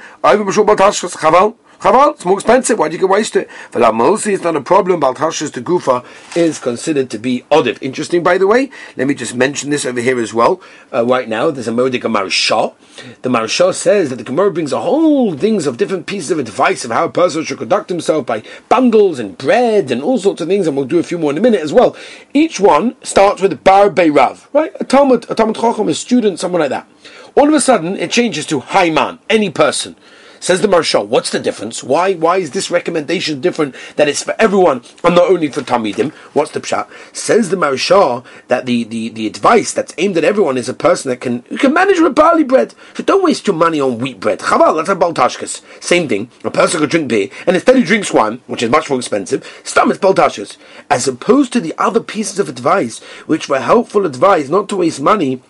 Chaval, 1.80 2.14
it's 2.14 2.24
more 2.24 2.38
expensive. 2.38 2.78
Why 2.78 2.88
do 2.88 2.94
you 2.94 3.00
get 3.00 3.10
waste 3.10 3.36
it? 3.36 3.50
For 3.70 3.80
la 3.80 3.92
Mosi, 3.92 4.32
it's 4.32 4.42
not 4.42 4.56
a 4.56 4.62
problem. 4.62 5.00
Baltashas 5.00 5.52
the 5.52 5.60
Gufa 5.60 6.04
is 6.34 6.58
considered 6.58 7.10
to 7.10 7.18
be 7.18 7.44
odif. 7.50 7.78
Interesting, 7.82 8.22
by 8.22 8.38
the 8.38 8.46
way. 8.46 8.70
Let 8.96 9.06
me 9.06 9.14
just 9.14 9.34
mention 9.34 9.68
this 9.68 9.84
over 9.84 10.00
here 10.00 10.18
as 10.18 10.32
well. 10.32 10.60
Uh, 10.92 11.04
right 11.04 11.28
now, 11.28 11.50
there's 11.50 11.68
a 11.68 11.72
Modik 11.72 12.00
Maharsha. 12.00 12.74
The 13.20 13.28
Maharsha 13.28 13.74
says 13.74 14.08
that 14.08 14.16
the 14.16 14.24
Gemara 14.24 14.50
brings 14.52 14.72
a 14.72 14.80
whole 14.80 15.36
things 15.36 15.66
of 15.66 15.76
different 15.76 16.06
pieces 16.06 16.30
of 16.30 16.38
advice 16.38 16.84
of 16.86 16.90
how 16.90 17.04
a 17.04 17.10
person 17.10 17.44
should 17.44 17.58
conduct 17.58 17.90
himself 17.90 18.24
by 18.24 18.42
bundles 18.70 19.18
and 19.18 19.36
bread 19.36 19.90
and 19.90 20.02
all 20.02 20.18
sorts 20.18 20.40
of 20.40 20.48
things, 20.48 20.66
and 20.66 20.76
we'll 20.76 20.86
do 20.86 20.98
a 20.98 21.02
few 21.02 21.18
more 21.18 21.30
in 21.30 21.38
a 21.38 21.42
minute 21.42 21.60
as 21.60 21.74
well. 21.74 21.94
Each 22.32 22.58
one 22.58 22.96
starts 23.02 23.42
with 23.42 23.62
Bar 23.62 23.90
Beirav, 23.90 24.46
right? 24.54 24.72
A 24.80 24.84
Talmud, 24.84 25.26
a 25.30 25.34
Talmud 25.34 25.56
Chacham, 25.56 25.88
a 25.88 25.94
student, 25.94 26.40
someone 26.40 26.60
like 26.60 26.70
that. 26.70 26.88
All 27.36 27.48
of 27.48 27.52
a 27.52 27.60
sudden, 27.60 27.98
it 27.98 28.10
changes 28.10 28.46
to 28.46 28.60
Haiman, 28.60 29.18
any 29.28 29.50
person. 29.50 29.94
Says 30.40 30.60
the 30.60 30.68
Marshal, 30.68 31.06
what's 31.06 31.30
the 31.30 31.38
difference? 31.38 31.82
Why 31.82 32.14
why 32.14 32.38
is 32.38 32.50
this 32.50 32.70
recommendation 32.70 33.40
different 33.40 33.74
that 33.96 34.08
it's 34.08 34.22
for 34.22 34.34
everyone 34.38 34.82
and 35.02 35.14
not 35.14 35.30
only 35.30 35.48
for 35.48 35.62
Talmidim? 35.62 36.12
What's 36.34 36.52
the 36.52 36.60
pshat? 36.60 36.88
Says 37.14 37.50
the 37.50 37.56
Marshal 37.56 38.24
that 38.48 38.66
the, 38.66 38.84
the, 38.84 39.08
the 39.08 39.26
advice 39.26 39.72
that's 39.72 39.94
aimed 39.98 40.16
at 40.16 40.24
everyone 40.24 40.56
is 40.56 40.68
a 40.68 40.74
person 40.74 41.10
that 41.10 41.20
can 41.20 41.42
who 41.48 41.58
can 41.58 41.72
manage 41.72 42.00
with 42.00 42.14
barley 42.14 42.44
bread. 42.44 42.74
So 42.94 43.02
don't 43.02 43.24
waste 43.24 43.46
your 43.46 43.56
money 43.56 43.80
on 43.80 43.98
wheat 43.98 44.20
bread. 44.20 44.40
Chaval, 44.40 44.76
that's 44.76 44.88
a 44.88 44.96
baltashkas. 44.96 45.62
Same 45.82 46.08
thing. 46.08 46.30
A 46.44 46.50
person 46.50 46.80
could 46.80 46.90
drink 46.90 47.08
beer 47.08 47.28
and 47.46 47.56
instead 47.56 47.76
he 47.76 47.82
drinks 47.82 48.12
wine, 48.12 48.40
which 48.46 48.62
is 48.62 48.70
much 48.70 48.90
more 48.90 48.98
expensive. 48.98 49.44
Stam 49.64 49.90
it's 49.90 50.00
baltashkas. 50.00 50.56
As 50.90 51.08
opposed 51.08 51.52
to 51.52 51.60
the 51.60 51.74
other 51.78 52.00
pieces 52.00 52.38
of 52.38 52.48
advice, 52.48 52.98
which 53.26 53.48
were 53.48 53.60
helpful 53.60 54.06
advice 54.06 54.48
not 54.48 54.68
to 54.68 54.76
waste 54.76 55.00
money 55.00 55.42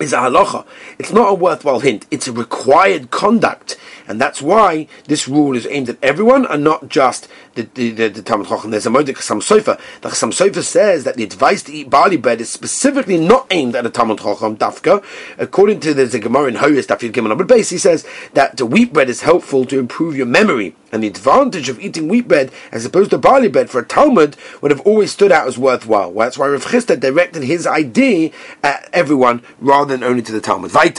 is 0.00 0.12
a 0.12 0.16
halacha. 0.16 0.66
It's 0.98 1.12
not 1.12 1.30
a 1.30 1.34
worthwhile 1.34 1.80
hint. 1.80 2.06
It's 2.10 2.28
a 2.28 2.32
required 2.32 3.10
conduct. 3.10 3.76
And 4.06 4.20
that's 4.20 4.42
why 4.42 4.86
this 5.06 5.28
rule 5.28 5.56
is 5.56 5.66
aimed 5.70 5.88
at 5.88 5.98
everyone 6.02 6.46
and 6.46 6.62
not 6.62 6.88
just 6.88 7.28
the 7.54 7.62
the, 7.74 7.90
the, 7.90 8.08
the 8.08 8.22
Talmud 8.22 8.48
Chacham. 8.48 8.70
There's 8.70 8.86
a 8.86 8.90
Modik 8.90 9.16
Chassam 9.16 9.40
Sofer. 9.40 9.78
The 10.00 10.08
Chassam 10.08 10.30
Sofer 10.32 10.62
says 10.62 11.04
that 11.04 11.16
the 11.16 11.24
advice 11.24 11.62
to 11.64 11.72
eat 11.72 11.90
barley 11.90 12.16
bread 12.16 12.40
is 12.40 12.50
specifically 12.50 13.18
not 13.18 13.46
aimed 13.50 13.76
at 13.76 13.86
a 13.86 13.90
Talmud 13.90 14.18
Chacham 14.18 14.56
Dafka. 14.56 15.04
According 15.38 15.80
to 15.80 15.94
the, 15.94 16.18
Gemara 16.18 16.48
in 16.48 16.54
Horayos 16.54 16.86
Daf 16.86 17.00
Yud 17.00 17.12
Gimel 17.12 17.46
Base, 17.46 17.70
he 17.70 17.78
says 17.78 18.06
that 18.34 18.56
the 18.56 18.66
wheat 18.66 18.92
bread 18.92 19.08
is 19.08 19.22
helpful 19.22 19.64
to 19.66 19.78
improve 19.78 20.16
your 20.16 20.26
memory. 20.26 20.74
And 20.92 21.02
the 21.02 21.08
advantage 21.08 21.70
of 21.70 21.80
eating 21.80 22.08
wheat 22.08 22.28
bread 22.28 22.52
as 22.70 22.84
opposed 22.84 23.10
to 23.10 23.18
barley 23.18 23.48
bread 23.48 23.70
for 23.70 23.80
a 23.80 23.84
Talmud 23.84 24.36
would 24.60 24.70
have 24.70 24.82
always 24.82 25.10
stood 25.10 25.32
out 25.32 25.48
as 25.48 25.56
worthwhile. 25.56 26.12
Well, 26.12 26.26
that's 26.26 26.36
why 26.36 26.48
Rav 26.48 26.66
Chisda 26.66 27.00
directed 27.00 27.42
his 27.44 27.66
idea 27.66 28.30
at 28.62 28.90
everyone 28.92 29.42
rather 29.58 29.96
than 29.96 30.04
only 30.04 30.22
to 30.22 30.32
the 30.32 30.40
Talmud. 30.40 30.70
A 30.74 30.90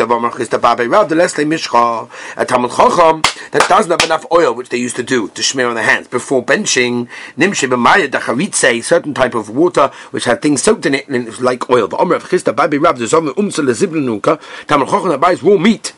Talmud 2.46 2.72
Chacham 2.72 2.93
that 2.98 3.66
doesn't 3.68 3.92
have 3.92 4.04
enough 4.04 4.26
oil, 4.32 4.54
which 4.54 4.70
they 4.70 4.78
used 4.78 4.96
to 4.96 5.04
do 5.04 5.28
to 5.30 5.44
smear 5.44 5.68
on 5.68 5.76
their 5.76 5.84
hands 5.84 6.08
before 6.08 6.44
benching. 6.44 7.08
Nimshe 7.38 7.68
b'maya 7.70 8.08
dacharitze, 8.08 8.84
certain 8.84 9.14
type 9.14 9.36
of 9.36 9.50
water 9.50 9.92
which 10.12 10.26
had 10.26 10.42
things 10.42 10.62
soaked 10.62 10.86
in 10.86 10.94
it 10.94 11.08
and 11.08 11.16
it 11.16 11.26
was 11.26 11.42
like 11.42 11.70
oil. 11.70 11.88
But 11.88 12.00
Omer 12.00 12.20
Chisda 12.20 12.56
Babi 12.56 12.78
Rav 12.78 13.00
the 13.00 13.08
Zom 13.08 13.30
Umsa 13.30 13.64
Leziblenuka 13.64 14.40
Talmud 14.68 14.90
Chacham 14.90 15.20
buys 15.20 15.44
raw 15.44 15.58
meat 15.58 15.94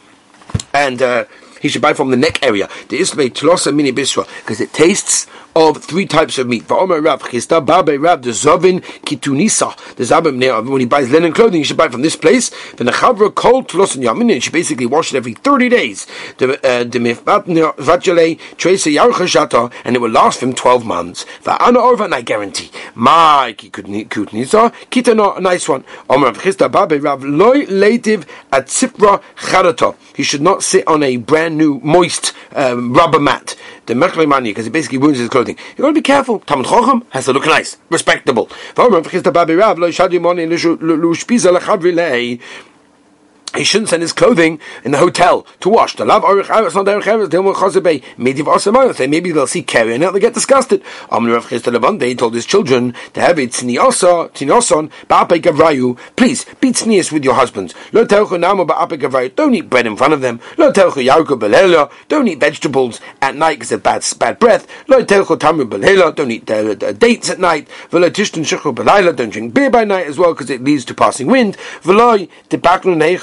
and. 0.74 1.02
Uh, 1.02 1.26
he 1.62 1.70
should 1.70 1.82
buy 1.82 1.94
from 1.94 2.12
the 2.12 2.18
neck 2.18 2.44
area. 2.44 2.70
The 2.90 3.00
ismay 3.00 3.30
tlosa 3.30 3.74
mini 3.74 3.92
bisra 3.92 4.28
because 4.42 4.62
it 4.62 4.72
tastes 4.72 5.26
of 5.56 5.84
three 5.84 6.06
types 6.06 6.38
of 6.38 6.48
meat. 6.48 6.68
The 6.68 6.76
Zovin 6.76 8.82
Kitunisa. 9.06 10.70
When 10.70 10.80
he 10.82 10.86
buys 10.86 11.10
linen 11.10 11.32
clothing, 11.32 11.60
he 11.60 11.64
should 11.64 11.78
buy 11.78 11.88
from 11.88 12.02
this 12.02 12.16
place. 12.16 12.52
Then 12.76 12.88
the 12.88 12.92
Chavra 12.92 13.34
Kol 13.34 13.64
Tlosan 13.64 14.04
Yamin, 14.04 14.34
and 14.34 14.44
she 14.44 14.50
basically 14.50 14.86
wash 14.86 15.14
it 15.14 15.18
every 15.18 15.34
thirty 15.34 15.70
days. 15.70 16.08
The 16.38 16.56
uh, 16.66 16.84
the 16.84 17.00
Vajale 17.00 18.40
Trace 18.58 18.86
Yarchashata, 18.86 19.72
and 19.84 19.96
it 19.96 20.00
will 20.00 20.10
last 20.10 20.44
him 20.44 20.54
twelve 20.54 20.86
months. 20.86 21.26
Va'ana 21.44 21.78
Orva, 21.78 22.06
and 22.06 22.16
I 22.16 22.22
guarantee. 22.22 22.72
My 22.94 23.56
Kitunisa 23.58 24.74
Kitano, 24.90 25.38
a 25.38 25.42
nice 25.42 25.70
one. 25.70 25.86
Omer 26.10 26.34
Chisda 26.34 26.72
Babe 26.72 27.04
Rav 27.04 27.22
Leitiv 27.22 28.26
at 28.52 28.68
Sifra 28.68 29.22
Charata. 29.36 29.96
He 30.16 30.24
should 30.24 30.42
not 30.42 30.64
sit 30.64 30.88
on 30.88 31.04
a 31.04 31.18
brand 31.18 31.58
new 31.58 31.80
moist 31.84 32.34
um, 32.54 32.94
rubber 32.94 33.20
mat 33.20 33.56
the 33.86 33.94
Mechle 33.94 34.28
Mani, 34.28 34.52
because 34.52 34.68
it 34.68 34.72
basically 34.72 34.98
ruins 34.98 35.20
his 35.20 35.30
clothing. 35.30 35.58
You 35.78 35.82
got 35.82 35.90
to 35.90 35.94
be 35.94 36.02
careful. 36.02 36.40
Talmud 36.40 36.66
Chochem 36.66 37.06
has 37.12 37.26
to 37.26 37.34
look 37.34 37.46
nice, 37.46 37.78
respectable. 37.90 38.50
He 43.56 43.64
shouldn't 43.64 43.90
send 43.90 44.02
his 44.02 44.14
clothing 44.14 44.60
in 44.84 44.92
the 44.92 44.98
hotel 44.98 45.48
to 45.62 45.70
wash. 45.70 45.96
The 45.96 46.06
love 46.06 46.24
Maybe 49.10 49.32
they'll 49.32 49.48
see 49.48 49.64
Kerry 49.64 49.94
and 49.94 50.04
they'll 50.04 50.14
get 50.14 50.34
disgusted. 50.34 50.84
He 51.12 52.16
told 52.16 52.34
his 52.34 52.46
children 52.46 52.94
to 53.14 53.22
have 53.22 53.40
it 53.40 53.52
Please 56.16 56.46
be 56.60 56.72
tznius 56.72 57.12
with 57.12 57.24
your 57.24 57.34
husbands. 57.36 57.74
Lo 57.92 58.06
telchu 58.06 58.38
namo 58.38 58.66
ba'apei 58.68 59.00
gavrayu. 59.00 59.36
Don't 59.36 59.54
eat 59.54 59.70
bread 59.70 59.88
in 59.88 59.96
front 59.96 60.14
of 60.14 60.22
them. 60.22 60.40
Don't 60.58 62.28
eat 62.28 62.40
vegetables 62.40 63.00
at 63.22 63.36
night 63.36 63.60
because 63.60 63.72
of 63.72 63.84
bad 63.84 64.04
bad 64.20 64.40
breath. 64.40 64.68
Don't 64.88 66.32
eat 66.32 66.52
uh, 66.52 66.54
uh, 66.54 66.92
dates 66.94 67.30
at 67.30 67.40
night. 67.40 67.68
Don't 67.92 69.30
drink 69.30 69.54
beer 69.54 69.70
by 69.70 69.84
night 69.86 70.08
as 70.08 70.18
well 70.18 70.34
because 70.34 70.50
it 70.50 70.64
leads 70.64 70.86
to 70.86 70.94
passing 70.94 71.28
wind 71.28 71.58
the 71.84 72.58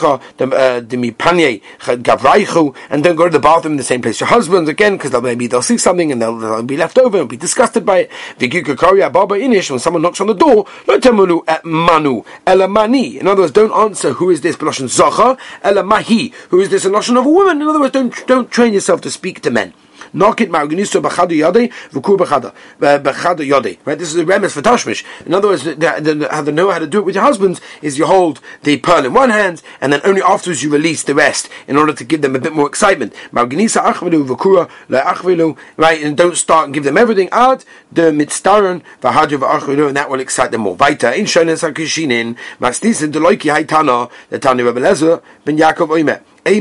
uh, 0.04 0.18
Uh, 0.38 0.80
mipanye 0.80 1.60
gavraichu, 1.80 2.74
and 2.90 3.04
don't 3.04 3.16
go 3.16 3.24
to 3.24 3.30
the 3.30 3.38
bathroom 3.38 3.74
in 3.74 3.76
the 3.76 3.84
same 3.84 4.00
place 4.00 4.20
your 4.20 4.28
husbands 4.28 4.68
again 4.68 4.96
because 4.96 5.12
maybe 5.22 5.46
they'll 5.46 5.62
see 5.62 5.78
something 5.78 6.10
and 6.10 6.20
they'll, 6.20 6.36
they'll 6.38 6.62
be 6.62 6.76
left 6.76 6.98
over 6.98 7.20
and 7.20 7.28
be 7.28 7.36
disgusted 7.36 7.84
by 7.84 8.08
it. 8.08 9.12
baba 9.12 9.34
inish 9.36 9.70
when 9.70 9.78
someone 9.78 10.02
knocks 10.02 10.20
on 10.20 10.26
the 10.26 10.34
door, 10.34 10.66
lo 10.86 10.98
temulu 10.98 11.42
at 11.46 11.64
manu 11.64 12.22
elamani. 12.46 13.20
In 13.20 13.26
other 13.26 13.42
words, 13.42 13.52
don't 13.52 13.72
answer 13.72 14.12
who 14.14 14.30
is 14.30 14.40
this 14.40 14.56
beloshin 14.56 14.88
zacha 14.88 15.38
elamahi. 15.62 16.32
Who 16.50 16.60
is 16.60 16.70
this 16.70 16.84
a 16.84 16.90
notion 16.90 17.16
of 17.16 17.26
a 17.26 17.30
woman? 17.30 17.60
In 17.60 17.68
other 17.68 17.80
words, 17.80 17.92
don't 17.92 18.26
don't 18.26 18.50
train 18.50 18.72
yourself 18.72 19.00
to 19.02 19.10
speak 19.10 19.40
to 19.42 19.50
men. 19.50 19.74
Knock 20.14 20.40
it 20.42 20.50
marganisto 20.50 21.00
b'chadu 21.00 21.36
yade 21.36 21.72
v'kur 21.90 22.18
b'chada 22.18 22.52
b'chadu 22.78 23.46
yade. 23.48 23.78
Right. 23.84 23.98
This 23.98 24.08
is 24.08 24.16
a 24.16 24.24
remes 24.24 24.52
for 24.52 24.62
tashmish. 24.62 25.04
In 25.24 25.34
other 25.34 25.48
words, 25.48 25.64
the, 25.64 25.74
the, 25.74 26.28
how 26.30 26.44
to 26.44 26.52
know 26.52 26.70
how 26.70 26.78
to 26.78 26.86
do 26.86 26.98
it 26.98 27.04
with 27.04 27.14
your 27.14 27.24
husbands 27.24 27.60
is 27.80 27.98
you 27.98 28.06
hold 28.06 28.40
the 28.62 28.78
pearl 28.78 29.04
in 29.04 29.14
one 29.14 29.30
hand 29.30 29.62
and 29.80 29.92
then 29.92 30.00
only 30.04 30.22
afterwards 30.22 30.62
you 30.62 30.70
release 30.70 31.02
the 31.02 31.14
rest 31.14 31.48
in 31.66 31.76
order 31.76 31.92
to 31.92 32.04
give 32.04 32.22
them 32.22 32.36
a 32.36 32.38
bit 32.38 32.52
more 32.52 32.66
excitement. 32.66 33.14
Marganisa 33.32 33.82
achvilu 33.82 34.26
v'kura 34.26 34.68
le'achvilu. 34.88 35.56
Right. 35.76 36.02
And 36.02 36.16
don't 36.16 36.36
start 36.36 36.66
and 36.66 36.74
give 36.74 36.84
them 36.84 36.96
everything. 36.96 37.28
Ad 37.32 37.64
the 37.90 38.10
mitzdaron 38.10 38.82
v'hadu 39.00 39.38
v'achvilu 39.38 39.88
and 39.88 39.96
that 39.96 40.10
will 40.10 40.20
excite 40.20 40.50
them 40.50 40.62
more. 40.62 40.76
Vaita 40.76 41.16
in 41.16 41.24
shonen 41.24 41.56
sakishinin 41.56 42.36
masnisin 42.60 43.12
deloiki 43.12 43.50
haitana 43.54 44.10
the 44.30 44.38
tani 44.38 44.62
Rebbe 44.62 44.80
ben 45.44 45.56
Yaakov 45.56 45.82
bekavor 45.92 46.22
He 46.44 46.58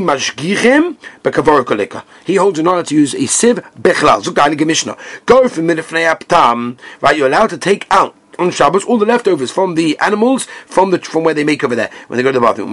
holds 2.36 2.58
in 2.58 2.66
order 2.66 2.82
to 2.84 2.94
use 2.94 3.14
a 3.14 3.26
sieve 3.26 3.56
bechlal. 3.80 4.22
Zuk 4.22 4.66
Mishnah. 4.66 4.96
Go 5.26 5.48
from 5.48 5.66
midifnei 5.66 6.14
aptam. 6.14 6.78
Right, 7.00 7.16
you're 7.16 7.26
allowed 7.26 7.50
to 7.50 7.58
take 7.58 7.86
out 7.90 8.14
on 8.38 8.50
Shabbos 8.50 8.84
all 8.84 8.98
the 8.98 9.06
leftovers 9.06 9.50
from 9.50 9.74
the 9.74 9.98
animals 9.98 10.46
from 10.66 10.90
the 10.90 10.98
from 10.98 11.24
where 11.24 11.34
they 11.34 11.44
make 11.44 11.64
over 11.64 11.74
there 11.74 11.90
when 12.06 12.16
they 12.16 12.22
go 12.22 12.30
to 12.30 12.38
the 12.38 12.44
bathroom. 12.44 12.72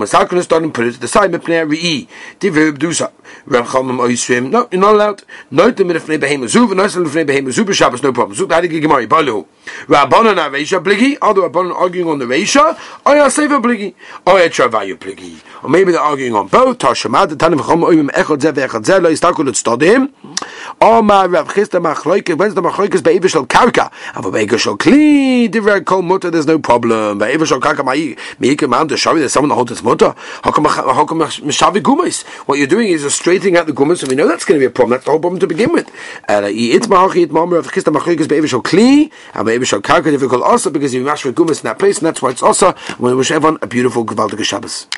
Put 0.72 0.86
it 0.86 0.94
to 0.94 1.00
the 1.00 1.08
side. 1.08 1.32
Rav 3.50 3.68
Chalmim 3.68 3.98
oisrim. 3.98 4.52
No, 4.52 4.68
you're 4.72 4.80
not 4.80 4.94
allowed. 4.94 5.24
No 5.52 5.72
to 5.72 5.84
midifnei 5.84 6.20
behema 6.20 6.46
zuv. 6.46 6.76
No 6.76 6.88
to 6.88 7.00
midifnei 7.00 7.26
behema 7.26 7.50
zuv. 7.50 7.74
Shabbos 7.74 8.04
no 8.04 8.14
problem. 8.14 8.38
Zuv 8.38 8.48
hadik 8.48 8.72
gemari 8.82 9.08
balu. 9.08 9.46
Rabbanon 9.88 10.38
areisha 10.38 10.84
bligi. 10.84 11.18
Are 11.22 11.34
the 11.34 11.42
Rabbanon 11.42 11.74
arguing 11.76 12.08
on 12.10 12.20
the 12.20 12.26
reisha? 12.26 12.78
Or 13.06 13.16
ya 13.16 13.28
seva 13.28 13.62
bligi? 13.62 13.94
Or 14.26 14.40
ya 14.40 14.48
travayu 14.48 14.98
bligi? 14.98 15.42
Or 15.64 15.70
maybe 15.70 15.92
they're 15.92 16.02
arguing 16.02 16.36
on 16.36 16.48
both. 16.48 16.78
Tashamad 16.78 17.30
the 17.30 17.36
tanim 17.36 17.60
chom 17.60 17.82
oimim 17.82 18.10
echad 18.12 18.40
zeh 18.40 18.52
ve'echad 18.52 18.86
zeh 18.86 19.02
lo 19.02 19.10
yistakul 19.12 19.48
et 19.50 19.56
stodim. 19.56 20.12
Or 20.82 21.04
Rav 21.04 21.48
Chisda 21.50 21.82
machloike. 21.82 22.38
When's 22.38 22.54
the 22.54 22.62
machloike 22.62 23.04
be'evish 23.04 23.36
al 23.36 23.46
karka? 23.46 23.92
Avo 24.14 24.32
be'evish 24.32 24.68
al 24.68 24.78
kli 24.78 25.50
divrei 25.50 25.84
kol 25.84 26.02
mutter, 26.02 26.30
there's 26.30 26.46
no 26.46 26.60
problem. 26.60 27.18
But 27.18 27.32
if 27.32 27.50
kaka 27.50 27.84
mai 27.84 28.16
a 28.40 28.68
man 28.68 28.88
to 28.88 28.98
show 28.98 29.18
there's 29.18 29.34
someone 29.34 29.50
to 29.50 29.56
hold 29.56 29.70
his 29.70 29.84
mutter. 29.84 30.14
How 30.44 30.52
come 30.52 30.66
mishavi 30.66 31.82
gumis? 31.82 32.24
What 32.48 32.58
you're 32.58 32.68
doing 32.68 32.90
is 32.90 33.02
you're 33.02 33.10
out 33.58 33.66
the 33.68 33.74
gumis, 33.74 34.00
so 34.00 34.08
we 34.08 34.16
know 34.16 34.28
that's 34.28 34.46
going 34.46 34.60
to 34.60 34.62
be 34.62 34.68
a 34.68 34.70
problem. 34.70 34.92
That's 34.92 35.06
the 35.06 35.12
whole 35.12 35.20
problem 35.20 35.40
to 35.40 35.48
begin 35.48 35.72
with. 35.74 35.90
Because 40.70 40.94
you 40.94 41.04
mash 41.04 41.26
with 41.26 41.36
gumis 41.36 41.58
in 41.58 41.64
that 41.64 41.80
place, 41.80 41.98
and 41.98 42.08
that's 42.08 42.22
why 42.22 42.30
it's 42.30 42.44
also 42.44 42.76
we 43.00 43.12
everyone 43.12 43.58
a 43.62 43.68
beautiful 43.68 44.06
gewaltige 44.06 44.44
Shabbos. 44.44 44.88